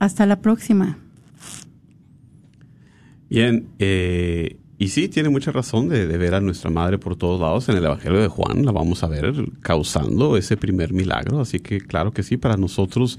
[0.01, 0.99] Hasta la próxima.
[3.31, 7.69] Bien, eh, y sí, tiene mucha razón de, ver a nuestra madre por todos lados.
[7.69, 11.41] En el Evangelio de Juan la vamos a ver causando ese primer milagro.
[11.41, 13.19] Así que claro que sí, para nosotros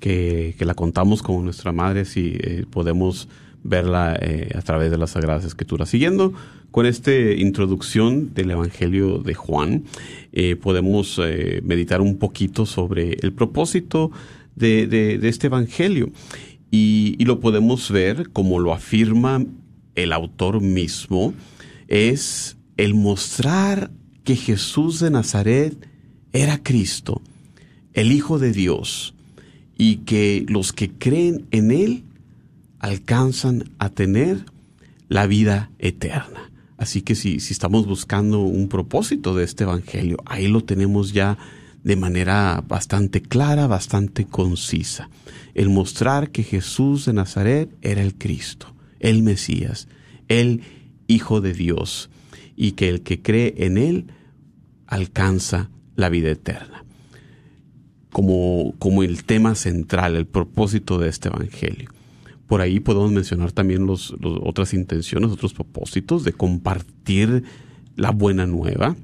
[0.00, 3.28] que, la contamos como nuestra madre, sí eh, podemos
[3.62, 5.88] verla eh, a través de las Sagradas Escrituras.
[5.88, 6.32] Siguiendo
[6.72, 9.84] con esta introducción del Evangelio de Juan,
[10.32, 11.20] eh, podemos
[11.62, 14.10] meditar un poquito sobre el propósito
[14.56, 16.10] de, este Evangelio.
[16.72, 19.44] Y lo podemos ver como lo afirma
[19.96, 21.34] el autor mismo,
[21.88, 23.90] es el mostrar
[24.24, 25.88] que Jesús de Nazaret
[26.32, 27.22] era Cristo,
[27.94, 29.14] el Hijo de Dios,
[29.78, 32.04] y que los que creen en Él
[32.78, 34.44] alcanzan a tener
[35.08, 36.50] la vida eterna.
[36.76, 41.38] Así que si, si estamos buscando un propósito de este Evangelio, ahí lo tenemos ya
[41.84, 45.08] de manera bastante clara, bastante concisa.
[45.54, 48.74] El mostrar que Jesús de Nazaret era el Cristo,
[49.06, 49.86] el Mesías,
[50.26, 50.62] el
[51.06, 52.10] Hijo de Dios,
[52.56, 54.06] y que el que cree en Él
[54.88, 56.84] alcanza la vida eterna.
[58.10, 61.90] Como, como el tema central, el propósito de este Evangelio.
[62.48, 67.44] Por ahí podemos mencionar también los otras intenciones, otros propósitos de compartir
[67.94, 68.96] la buena nueva.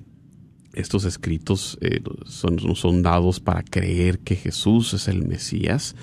[0.72, 5.94] Estos escritos eh, son, son dados para creer que Jesús es el Mesías.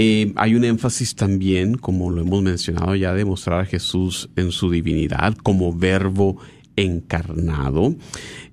[0.00, 4.52] Eh, hay un énfasis también, como lo hemos mencionado ya, de mostrar a Jesús en
[4.52, 6.38] su divinidad como verbo
[6.76, 7.96] encarnado.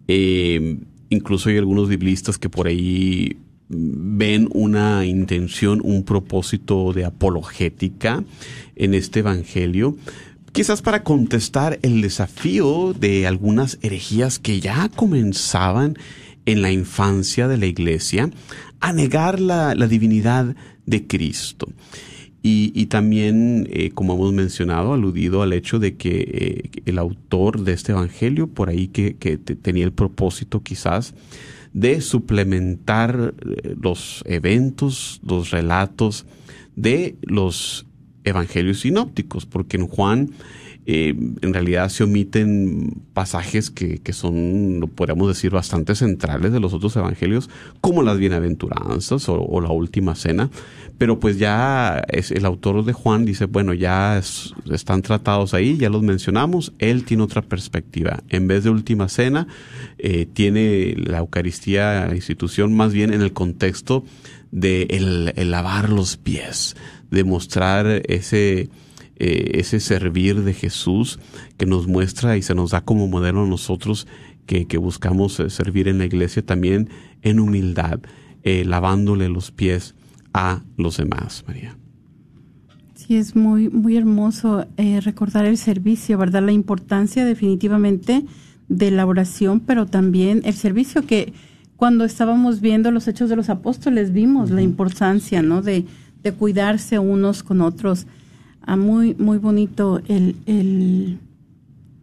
[0.07, 0.79] Eh,
[1.11, 3.37] incluso hay algunos biblistas que por ahí
[3.69, 8.23] ven una intención, un propósito de apologética
[8.75, 9.97] en este Evangelio,
[10.51, 15.95] quizás para contestar el desafío de algunas herejías que ya comenzaban
[16.47, 18.31] en la infancia de la iglesia
[18.79, 20.55] a negar la, la divinidad
[20.85, 21.67] de Cristo.
[22.43, 27.63] Y, y también, eh, como hemos mencionado, aludido al hecho de que eh, el autor
[27.63, 31.15] de este Evangelio, por ahí que, que te- tenía el propósito quizás
[31.73, 33.33] de suplementar
[33.63, 36.27] eh, los eventos, los relatos
[36.75, 37.87] de los
[38.23, 40.29] evangelios sinópticos, porque en Juan
[40.87, 46.73] eh, en realidad se omiten pasajes que, que son, podríamos decir, bastante centrales de los
[46.73, 47.49] otros evangelios,
[47.81, 50.49] como las bienaventuranzas o, la última cena,
[50.97, 55.89] pero pues ya el autor de Juan dice, bueno, ya es- están tratados ahí, ya
[55.89, 58.23] los mencionamos, él tiene otra perspectiva.
[58.29, 59.47] En vez de última cena,
[59.97, 64.03] eh, tiene la Eucaristía, la institución, más bien en el contexto
[64.51, 64.83] de
[65.35, 66.75] el lavar los pies,
[67.11, 68.69] de mostrar ese,
[69.17, 71.19] eh, ese servir de Jesús
[71.57, 74.07] que nos muestra y se nos da como modelo a nosotros
[74.45, 76.89] que, que buscamos eh, servir en la iglesia también
[77.21, 77.99] en humildad,
[78.43, 79.95] eh, lavándole los pies
[80.33, 81.75] a los demás, María.
[82.93, 86.43] Sí, es muy, muy hermoso eh, recordar el servicio, ¿verdad?
[86.43, 88.25] La importancia definitivamente
[88.67, 91.33] de la oración, pero también el servicio que
[91.75, 95.61] cuando estábamos viendo los hechos de los apóstoles vimos la importancia, ¿no?
[95.61, 95.85] De,
[96.23, 98.07] de cuidarse unos con otros.
[98.65, 101.19] Ah, muy, muy bonito el,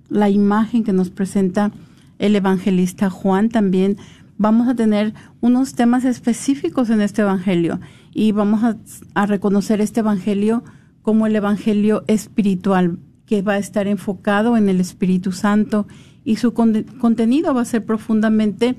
[0.09, 1.73] la imagen que nos presenta
[2.19, 3.97] el evangelista Juan también.
[4.39, 7.81] Vamos a tener unos temas específicos en este evangelio
[8.15, 8.77] y vamos a,
[9.15, 10.63] a reconocer este evangelio
[11.03, 15.87] como el evangelio espiritual que va a estar enfocado en el Espíritu Santo
[16.25, 18.77] y su con- contenido va a ser profundamente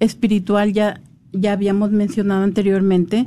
[0.00, 0.72] espiritual.
[0.72, 1.00] Ya,
[1.32, 3.26] ya habíamos mencionado anteriormente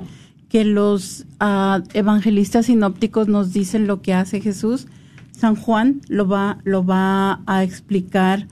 [0.49, 4.87] que los ah, evangelistas sinópticos nos dicen lo que hace Jesús.
[5.31, 8.47] San Juan lo va, lo va a explicar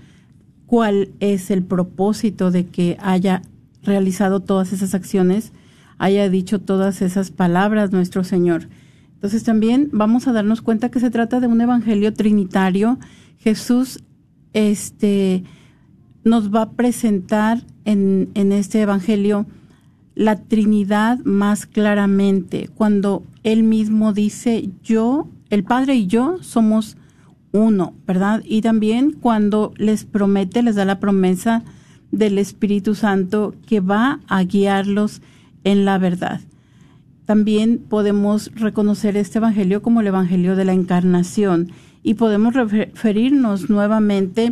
[0.68, 3.41] cuál es el propósito de que haya
[3.84, 5.52] realizado todas esas acciones,
[5.98, 8.68] haya dicho todas esas palabras nuestro Señor.
[9.16, 13.00] Entonces también vamos a darnos cuenta que se trata de un evangelio trinitario.
[13.39, 14.04] Jesús
[14.54, 15.43] este,
[16.24, 19.48] nos va a presentar en, en este evangelio
[20.18, 26.97] la Trinidad más claramente, cuando Él mismo dice, yo, el Padre y yo somos
[27.51, 28.41] uno, ¿verdad?
[28.43, 31.63] Y también cuando les promete, les da la promesa
[32.11, 35.22] del Espíritu Santo que va a guiarlos
[35.63, 36.41] en la verdad.
[37.26, 44.51] También podemos reconocer este Evangelio como el Evangelio de la Encarnación y podemos referirnos nuevamente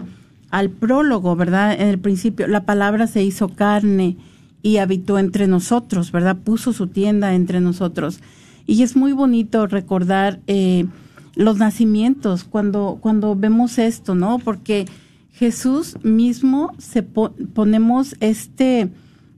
[0.51, 1.73] al prólogo, ¿verdad?
[1.73, 4.17] En el principio, la palabra se hizo carne
[4.65, 6.37] y habitó entre nosotros, ¿verdad?
[6.37, 8.19] Puso su tienda entre nosotros.
[8.65, 10.87] Y es muy bonito recordar eh,
[11.35, 14.39] los nacimientos cuando, cuando vemos esto, ¿no?
[14.39, 14.87] Porque
[15.33, 18.89] Jesús mismo se ponemos este,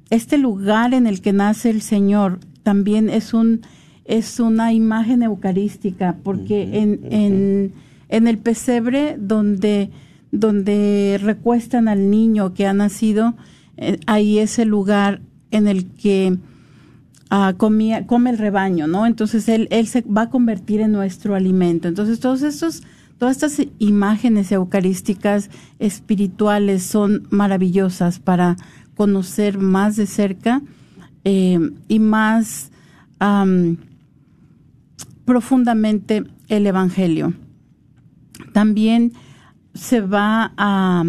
[0.09, 3.63] este lugar en el que nace el Señor, también es un
[4.05, 7.73] es una imagen eucarística, porque en, en,
[8.07, 9.91] en el pesebre donde
[10.31, 13.35] donde recuestan al niño que ha nacido,
[14.05, 15.21] ahí es el lugar
[15.51, 16.37] en el que
[17.57, 19.05] comía, come el rebaño, ¿no?
[19.05, 21.87] Entonces él, él se va a convertir en nuestro alimento.
[21.87, 22.83] Entonces todos estos,
[23.17, 25.49] todas estas imágenes eucarísticas
[25.79, 28.55] espirituales son maravillosas para
[28.95, 30.61] conocer más de cerca
[31.23, 32.71] eh, y más
[35.25, 37.33] profundamente el Evangelio.
[38.53, 39.13] También
[39.73, 41.03] se va a,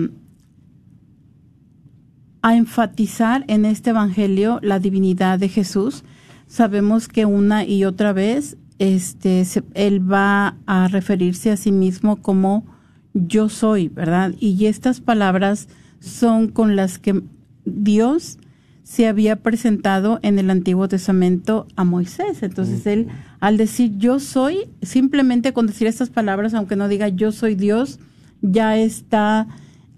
[2.49, 6.05] a enfatizar en este Evangelio la divinidad de Jesús.
[6.47, 9.45] Sabemos que una y otra vez este,
[9.75, 12.65] él va a referirse a sí mismo como
[13.13, 14.35] yo soy, ¿verdad?
[14.39, 15.69] Y estas palabras
[16.01, 17.23] son con las que
[17.65, 18.39] Dios
[18.83, 22.43] se había presentado en el Antiguo Testamento a Moisés.
[22.43, 23.09] Entonces él,
[23.41, 27.99] al decir yo soy, simplemente con decir estas palabras, aunque no diga yo soy Dios,
[28.41, 29.49] ya está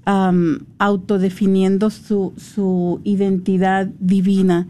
[0.05, 4.67] autodefiniendo su, su identidad divina.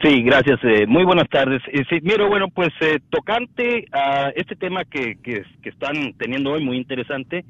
[0.03, 0.61] Sí, gracias.
[0.63, 1.63] Eh, muy buenas tardes.
[1.73, 6.53] Eh, sí, mira, bueno, pues eh, tocante a este tema que, que, que, están teniendo
[6.53, 7.45] hoy, muy interesante,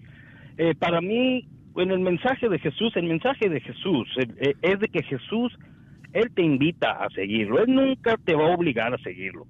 [0.56, 1.46] eh, para mí,
[1.76, 5.52] en el mensaje de Jesús, el mensaje de Jesús es de que Jesús
[6.14, 9.46] él te invita a seguirlo, Él nunca te va a obligar a seguirlo.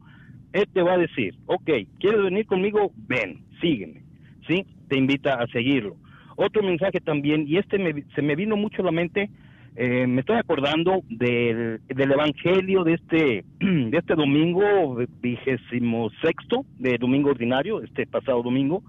[0.53, 2.91] Él te va a decir, ok, ¿quieres venir conmigo?
[3.07, 4.03] Ven, sígueme.
[4.49, 4.65] ¿Sí?
[4.89, 5.97] Te invita a seguirlo.
[6.37, 7.78] Otro mensaje también, y este
[8.14, 9.30] se me vino mucho a la mente,
[9.76, 16.97] eh, me estoy acordando del, del evangelio de este, de este domingo vigésimo sexto, de
[16.97, 18.82] domingo ordinario, este pasado domingo,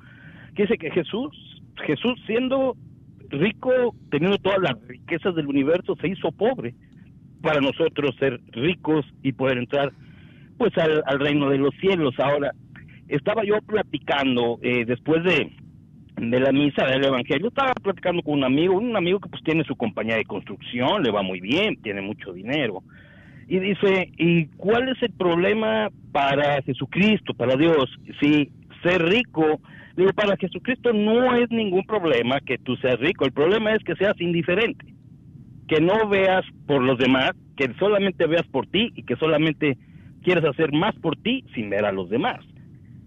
[0.55, 2.75] que dice que Jesús, Jesús siendo
[3.29, 6.75] rico, teniendo todas las riquezas del universo, se hizo pobre
[7.41, 9.91] para nosotros ser ricos y poder entrar
[10.57, 12.13] pues al, reino de los cielos.
[12.19, 12.51] Ahora,
[13.07, 15.51] estaba yo platicando eh, después de,
[16.17, 19.63] de la misa del Evangelio, estaba platicando con un amigo, un amigo que pues tiene
[19.63, 22.83] su compañía de construcción, le va muy bien, tiene mucho dinero.
[23.47, 27.85] Y dice, ¿y cuál es el problema para Jesucristo, para Dios?
[28.19, 28.49] Si
[28.81, 29.59] ser rico,
[29.95, 33.95] digo, para Jesucristo no es ningún problema que tú seas rico, el problema es que
[33.95, 34.85] seas indiferente,
[35.67, 39.77] que no veas por los demás, que solamente veas por ti y que solamente
[40.23, 42.39] quieres hacer más por ti sin ver a los demás.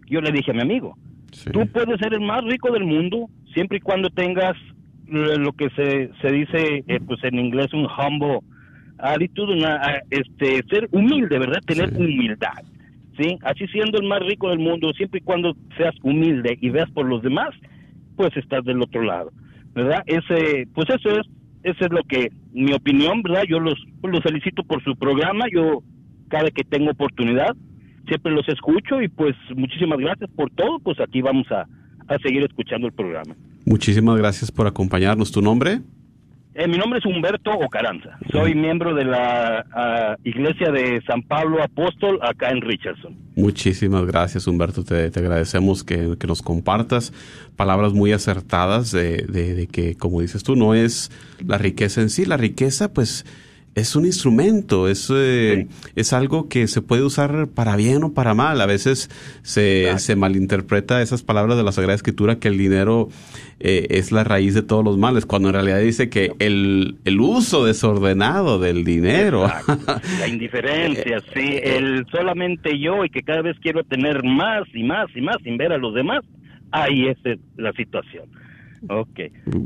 [0.07, 0.97] Yo le dije a mi amigo,
[1.33, 1.51] Sí.
[1.51, 4.55] tú puedes ser el más rico del mundo siempre y cuando tengas
[5.07, 8.41] lo que se, se dice eh, pues en inglés un humble
[8.99, 11.61] attitude, una, este, ser humilde, ¿verdad?
[11.67, 11.97] Tener Sí.
[11.97, 12.63] humildad.
[13.17, 13.37] ¿Sí?
[13.43, 17.05] Así siendo el más rico del mundo, siempre y cuando seas humilde y veas por
[17.07, 17.51] los demás,
[18.17, 19.33] pues estás del otro lado,
[19.75, 20.03] ¿verdad?
[20.07, 21.27] Ese, pues eso es,
[21.65, 23.43] eso es lo que, mi opinión, ¿verdad?
[23.49, 23.75] Yo los,
[24.05, 25.83] los felicito por su programa, yo
[26.29, 27.57] cada que tengo oportunidad,
[28.09, 31.63] siempre los escucho y pues muchísimas gracias por todo, pues aquí vamos a,
[32.13, 33.35] a seguir escuchando el programa.
[33.67, 35.31] Muchísimas gracias por acompañarnos.
[35.31, 35.81] ¿Tu nombre?
[36.55, 42.19] Eh, mi nombre es Humberto Ocaranza, soy miembro de la Iglesia de San Pablo Apóstol
[42.21, 43.15] acá en Richardson.
[43.37, 44.83] Muchísimas gracias, Humberto.
[44.83, 47.13] Te, te agradecemos que, que nos compartas
[47.55, 51.13] palabras muy acertadas de, de- de que, como dices tú, no es
[51.47, 52.25] la riqueza en sí.
[52.25, 53.25] La riqueza, pues,
[53.75, 58.35] es un instrumento, es, eh, es algo que se puede usar para bien o para
[58.35, 58.61] mal.
[58.61, 59.09] A veces
[59.43, 63.09] se, se malinterpreta esas palabras de la Sagrada Escritura que el dinero
[63.61, 67.21] eh, es la raíz de todos los males, cuando en realidad dice que el, el
[67.21, 69.47] uso desordenado del dinero.
[69.47, 70.01] Exacto.
[70.21, 75.07] La indiferencia, sí, el solamente yo y que cada vez quiero tener más y más
[75.15, 76.21] y más sin ver a los demás,
[76.71, 78.27] ahí es eh, la situación.
[78.89, 79.21] Ok,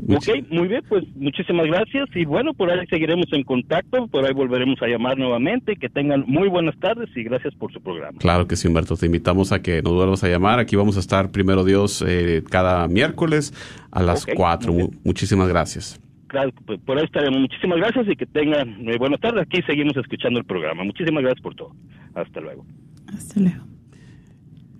[0.07, 4.25] Much- ok, muy bien, pues muchísimas gracias y bueno, por ahí seguiremos en contacto, por
[4.25, 8.17] ahí volveremos a llamar nuevamente, que tengan muy buenas tardes y gracias por su programa.
[8.19, 8.95] Claro que sí, Humberto.
[8.97, 10.59] Te invitamos a que nos vuelvas a llamar.
[10.59, 13.53] Aquí vamos a estar, primero Dios, eh, cada miércoles
[13.91, 14.73] a las Ok, 4.
[14.73, 15.99] muy Mu- Muchísimas gracias.
[16.27, 17.39] Claro, pues, por ahí estaremos.
[17.39, 19.43] Muchísimas gracias y que tengan eh, buenas tardes.
[19.43, 20.83] Aquí seguimos escuchando el programa.
[20.83, 21.75] Muchísimas gracias por todo.
[22.15, 22.65] Hasta luego.
[23.13, 23.72] Hasta luego.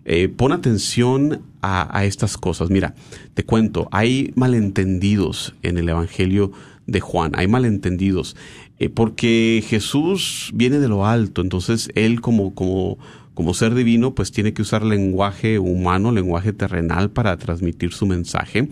[0.06, 2.70] eh, pon atención a, a estas cosas.
[2.70, 2.94] Mira,
[3.34, 6.52] te cuento, hay malentendidos en el Evangelio
[6.88, 8.36] de Juan, hay malentendidos,
[8.80, 12.98] eh, porque Jesús viene de lo alto, entonces él como, como,
[13.34, 18.68] como ser divino, pues tiene que usar lenguaje humano, lenguaje terrenal para transmitir su mensaje.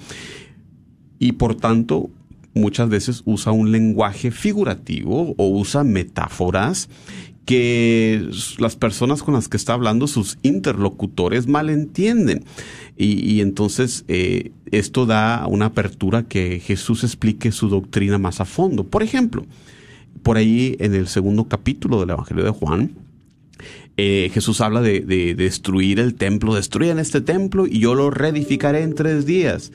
[1.20, 2.10] Y por tanto,
[2.54, 6.90] muchas veces usa un lenguaje figurativo o usa metáforas
[7.46, 8.30] que
[8.60, 12.46] las personas con las que está hablando, sus interlocutores, malentienden.
[12.98, 18.46] Y, y entonces eh, esto da una apertura que Jesús explique su doctrina más a
[18.46, 18.86] fondo.
[18.86, 19.46] Por ejemplo,
[20.24, 22.92] por ahí en el segundo capítulo del Evangelio de Juan,
[23.98, 28.84] eh, Jesús habla de, de destruir el templo, destruyan este templo y yo lo reedificaré
[28.84, 29.72] en tres días.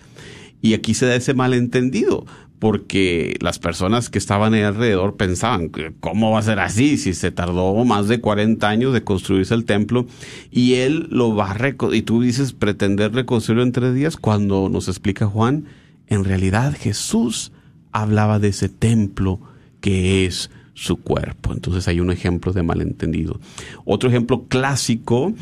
[0.62, 2.24] Y aquí se da ese malentendido,
[2.58, 7.30] porque las personas que estaban ahí alrededor pensaban, ¿cómo va a ser así si se
[7.30, 10.06] tardó más de 40 años de construirse el templo
[10.50, 11.56] y él lo va a
[11.92, 15.66] y tú dices pretender reconstruirlo en tres días cuando nos explica Juan,
[16.06, 17.52] en realidad Jesús
[17.92, 19.40] hablaba de ese templo
[19.80, 21.52] que es su cuerpo.
[21.52, 23.40] Entonces hay un ejemplo de malentendido.
[23.84, 25.32] Otro ejemplo clásico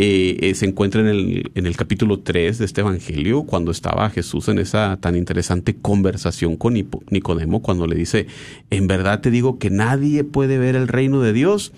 [0.00, 4.10] eh, eh, se encuentra en el, en el capítulo 3 de este Evangelio, cuando estaba
[4.10, 6.74] Jesús en esa tan interesante conversación con
[7.10, 8.28] Nicodemo, cuando le dice,
[8.70, 11.72] en verdad te digo que nadie puede ver el reino de Dios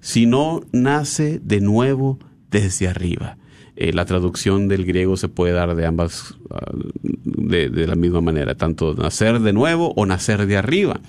[0.00, 3.38] si no nace de nuevo desde arriba.
[3.74, 6.70] Eh, la traducción del griego se puede dar de ambas, ah,
[7.02, 11.00] de la misma manera, tanto nacer de nuevo o nacer de arriba.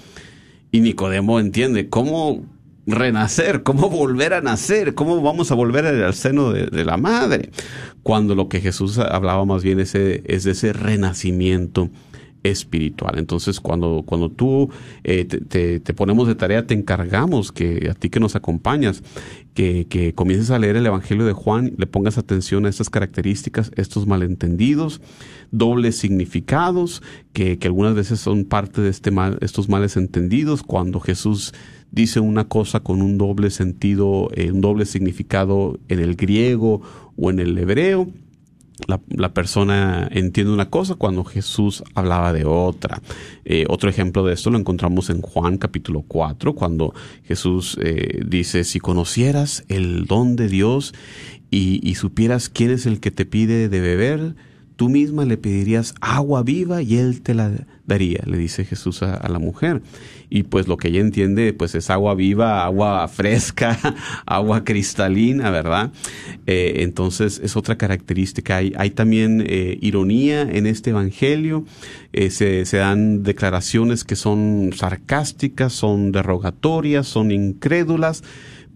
[0.72, 2.43] Y Nicodemo entiende cómo
[2.88, 7.49] renacer, cómo volver a nacer, cómo vamos a volver al seno de, la madre.
[8.03, 11.89] Cuando lo que Jesús hablaba más bien es de ese renacimiento
[12.45, 13.17] espiritual.
[13.17, 14.69] Entonces, cuando, cuando tú
[15.03, 19.01] eh, te, ponemos de tarea, te encargamos que a ti que nos acompañas,
[19.53, 23.71] que, que comiences a leer el Evangelio de Juan, le pongas atención a estas características,
[23.75, 25.01] estos malentendidos,
[25.51, 27.01] dobles significados,
[27.33, 31.53] que, que algunas veces son parte de este mal, estos males entendidos, cuando Jesús
[31.91, 36.81] dice una cosa con un doble sentido, eh, un doble significado en el griego
[37.17, 38.09] o en el hebreo
[38.88, 43.01] la, la persona entiende una cosa cuando Jesús hablaba de otra.
[43.45, 48.63] Eh, otro ejemplo de esto lo encontramos en Juan capítulo 4, cuando Jesús eh, dice,
[48.63, 50.93] si conocieras el don de Dios
[51.49, 54.36] y, y supieras quién es el que te pide de beber,
[54.76, 57.51] tú misma le pedirías agua viva y él te la
[57.86, 59.82] daría, le dice Jesús a, la mujer.
[60.30, 63.78] Y pues lo que ella entiende, pues es agua viva, agua fresca,
[64.26, 65.91] agua cristalina, ¿verdad?
[66.47, 68.57] Eh, entonces es otra característica.
[68.57, 71.65] Hay, hay también eh, ironía en este evangelio.
[72.11, 78.23] Eh, se, se dan declaraciones que son sarcásticas, son derogatorias, son incrédulas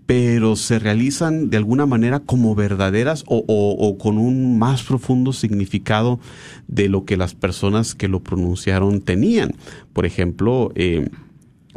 [0.09, 6.19] pero se realizan de alguna manera como verdaderas o, con un más profundo significado
[6.67, 9.51] de lo que las personas que lo pronunciaron tenían.
[9.93, 11.09] Por ejemplo, eh,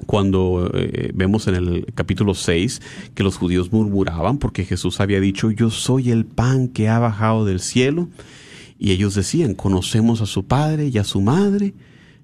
[0.06, 2.80] cuando eh, vemos en el capítulo 6
[3.14, 7.44] que los judíos murmuraban porque Jesús había dicho, yo soy el pan que ha bajado
[7.44, 8.08] del cielo.
[8.78, 11.74] Y ellos decían, conocemos a su padre y a su madre.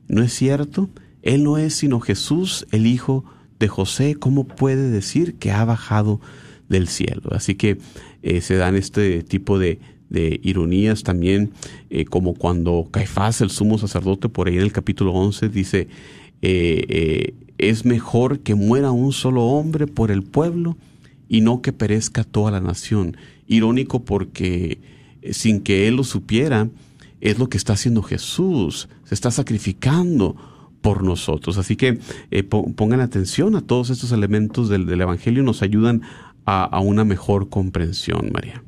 [0.06, 0.88] ¿No es cierto?
[1.20, 5.64] Él no es sino Jesús, el Hijo de de José, ¿cómo puede decir que ha
[5.64, 6.20] bajado
[6.68, 7.30] del cielo?
[7.32, 7.78] Así que
[8.22, 9.78] eh, se dan este tipo de,
[10.10, 11.52] ironías también,
[11.90, 15.88] eh, como cuando Caifás, el sumo sacerdote, por ahí en el capítulo 11, dice,
[16.40, 20.76] eh, es mejor que muera un solo hombre por el pueblo
[21.28, 23.16] y no que perezca toda la nación.
[23.46, 24.78] Irónico porque
[25.30, 26.68] sin que él lo supiera,
[27.20, 30.36] es lo que está haciendo Jesús, se está sacrificando
[30.88, 31.58] por nosotros.
[31.58, 31.98] Así que
[32.30, 36.00] eh, pongan atención a todos estos elementos del, Evangelio, nos ayudan
[36.46, 38.62] a, a, una mejor comprensión, María.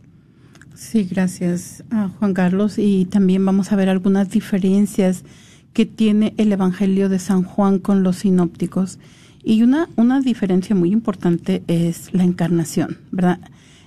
[0.75, 2.75] Sí, gracias a Juan Carlos.
[2.77, 5.25] Y también vamos a ver algunas diferencias
[5.73, 8.99] que tiene el Evangelio de San Juan con los sinópticos.
[9.43, 13.41] Y una, una diferencia muy importante es la encarnación, ¿verdad?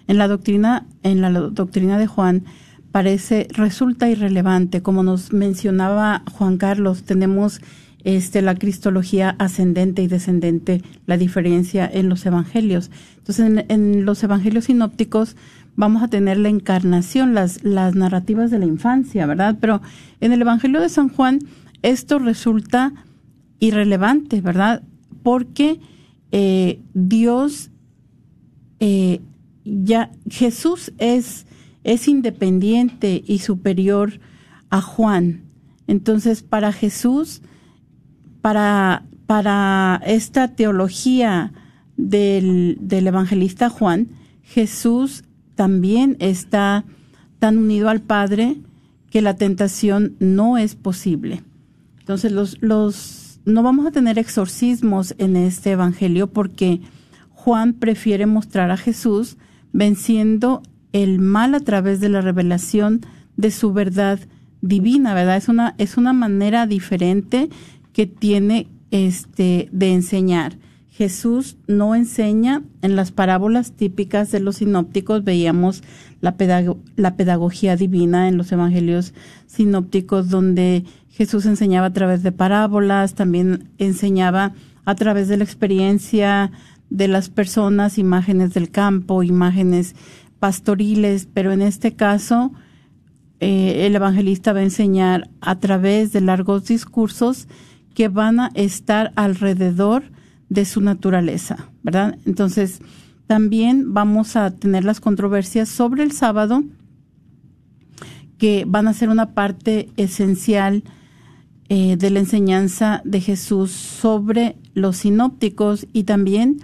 [0.08, 2.46] En la doctrina, en la doctrina de Juan,
[2.92, 4.82] parece, resulta irrelevante.
[4.82, 7.62] Como nos mencionaba Juan Carlos, tenemos
[8.04, 12.92] este, la cristología ascendente y descendente, la diferencia en los evangelios.
[13.18, 15.36] Entonces, en, los evangelios sinópticos
[15.76, 19.58] vamos a tener la encarnación, las, las narrativas de la infancia, ¿verdad?
[19.60, 19.82] Pero
[20.20, 21.40] en el evangelio de San Juan,
[21.82, 22.94] esto resulta
[23.60, 24.84] irrelevante, ¿verdad?
[25.24, 25.80] Porque
[26.32, 27.72] eh, Dios,
[28.80, 29.22] eh,
[29.64, 31.46] ya, Jesús es,
[31.84, 34.20] es independiente y superior
[34.70, 35.44] a Juan.
[35.88, 37.42] Entonces, para Jesús,
[38.44, 41.54] para, para esta teología
[41.96, 44.10] del, del evangelista Juan,
[44.42, 45.24] Jesús
[45.56, 46.84] también está
[47.40, 48.58] tan unido al Padre
[49.10, 51.42] que la tentación no es posible.
[52.00, 56.82] Entonces, los, los, no vamos a tener exorcismos en este evangelio porque
[57.30, 59.38] Juan prefiere mostrar a Jesús
[59.72, 63.00] venciendo el mal a través de la revelación
[63.38, 64.20] de su verdad
[64.60, 65.38] divina, ¿verdad?
[65.38, 67.50] Es una, es una manera diferente
[67.94, 70.58] que tiene este de enseñar.
[70.90, 75.82] Jesús no enseña en las parábolas típicas de los sinópticos, veíamos
[76.22, 76.36] la,
[76.96, 79.16] la pedagogía divina en los evangelios
[79.48, 84.54] sinópticos, donde Jesús enseñaba a través de parábolas, también enseñaba
[84.86, 86.52] a través de la experiencia
[86.92, 89.96] de las personas, imágenes del campo, imágenes
[90.40, 92.52] pastoriles, pero en este caso
[93.40, 97.48] eh, el evangelista va a enseñar a través de largos discursos
[97.94, 100.04] que van a estar alrededor
[100.50, 102.18] de su naturaleza, ¿verdad?
[102.26, 102.82] Entonces,
[103.28, 106.64] también vamos a tener las controversias sobre el sábado,
[108.38, 110.84] que van a ser una parte esencial
[111.70, 116.60] eh, de la enseñanza de Jesús sobre los sinópticos y también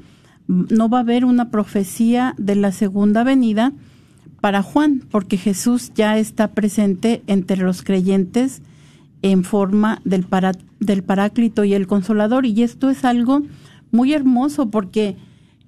[0.47, 3.71] no va a haber una profecía de la segunda venida
[4.41, 8.61] para Juan, porque Jesús ya está presente entre los creyentes
[9.21, 12.45] en forma del, para, del Paráclito y el Consolador.
[12.45, 13.41] Y esto es algo
[13.91, 15.17] muy hermoso porque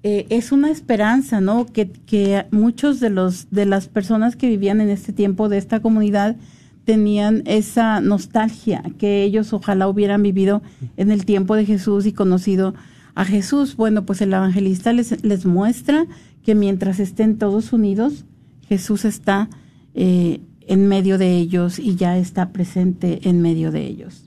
[0.03, 1.65] eh, es una esperanza, ¿no?
[1.65, 5.79] Que, que muchos de los de las personas que vivían en este tiempo de esta
[5.79, 6.37] comunidad
[6.85, 10.63] tenían esa nostalgia que ellos ojalá hubieran vivido
[10.97, 12.73] en el tiempo de Jesús y conocido
[13.13, 13.75] a Jesús.
[13.75, 16.07] Bueno, pues el evangelista les, les muestra
[16.43, 18.25] que mientras estén todos unidos,
[18.67, 19.49] Jesús está
[19.93, 24.23] eh, en medio de ellos y ya está presente en medio de ellos.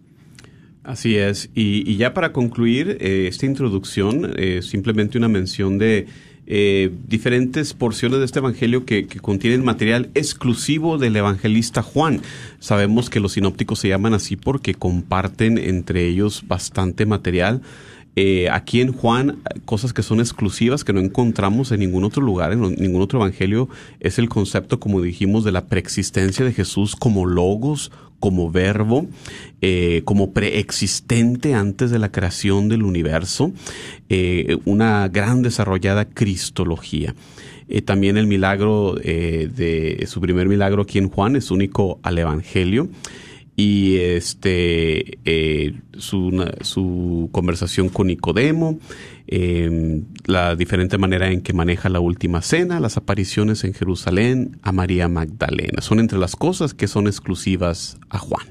[0.83, 1.49] Así es.
[1.55, 6.07] Y, ya para concluir eh, esta introducción, eh, simplemente una mención de
[6.47, 12.21] eh, diferentes porciones de este Evangelio que, contienen material exclusivo del evangelista Juan.
[12.59, 17.63] Sabemos que los sinópticos se llaman así porque comparten entre ellos bastante material.
[18.17, 22.53] Eh, aquí en Juan, cosas que son exclusivas, que no encontramos en ningún otro lugar,
[22.53, 23.69] en ningún otro evangelio,
[24.01, 27.91] es el concepto, como dijimos, de la preexistencia de Jesús como logos,
[28.21, 29.07] como verbo,
[29.61, 33.53] eh, como preexistente antes de la creación del universo,
[34.09, 37.15] eh, una gran desarrollada cristología.
[37.87, 42.91] También el milagro de su primer milagro aquí en Juan es único al Evangelio
[43.57, 45.19] y este
[45.97, 48.79] su, su, conversación con Nicodemo,
[50.27, 55.09] la diferente manera en que maneja la última cena, las apariciones en Jerusalén a María
[55.09, 55.81] Magdalena.
[55.81, 58.47] Son entre las cosas que son exclusivas a Juan.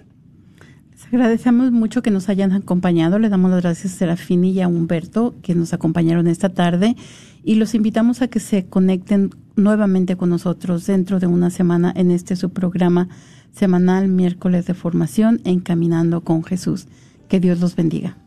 [0.92, 3.20] Les agradecemos mucho que nos hayan acompañado.
[3.20, 6.96] Le damos las gracias a Serafini y a Humberto que nos acompañaron esta tarde
[7.44, 12.10] y los invitamos a que se conecten nuevamente con nosotros dentro de una semana en
[12.10, 13.10] este su programa
[13.54, 16.88] semanal miércoles de formación Encaminando con Jesús.
[17.30, 18.18] Que Dios los bendiga.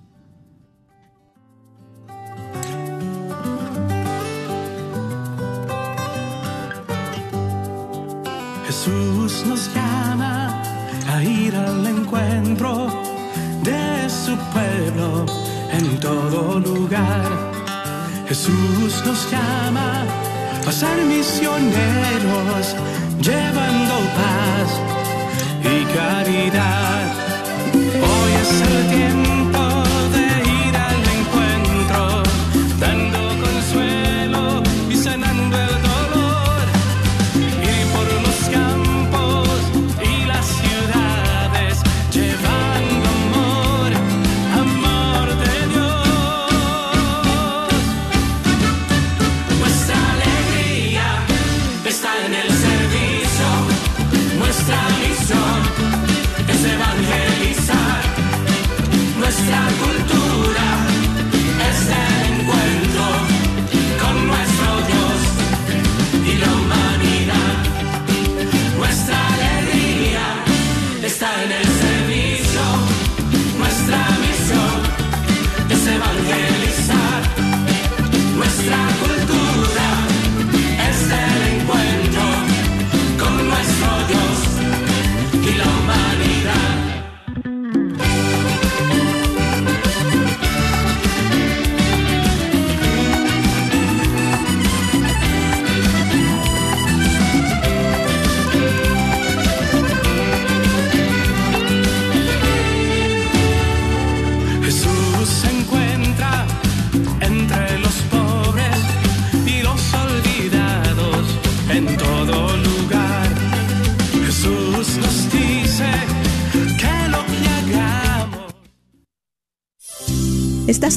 [8.67, 10.63] Jesús nos llama
[11.09, 12.89] a ir al encuentro
[13.63, 15.27] de su pueblo
[15.73, 17.53] en todo lugar.
[18.29, 20.05] Jesús nos llama
[20.67, 22.75] a ser misioneros
[23.21, 24.96] llevando paz
[25.73, 27.13] y caridad.
[27.75, 29.76] Hoy es el tiempo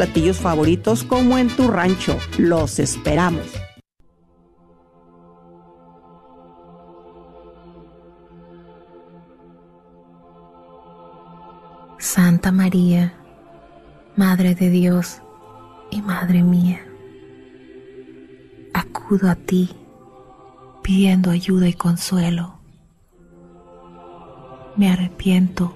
[0.01, 2.17] platillos favoritos como en tu rancho.
[2.39, 3.45] Los esperamos.
[11.99, 13.13] Santa María,
[14.15, 15.21] Madre de Dios
[15.91, 16.83] y Madre mía,
[18.73, 19.69] acudo a ti
[20.81, 22.59] pidiendo ayuda y consuelo.
[24.75, 25.75] Me arrepiento.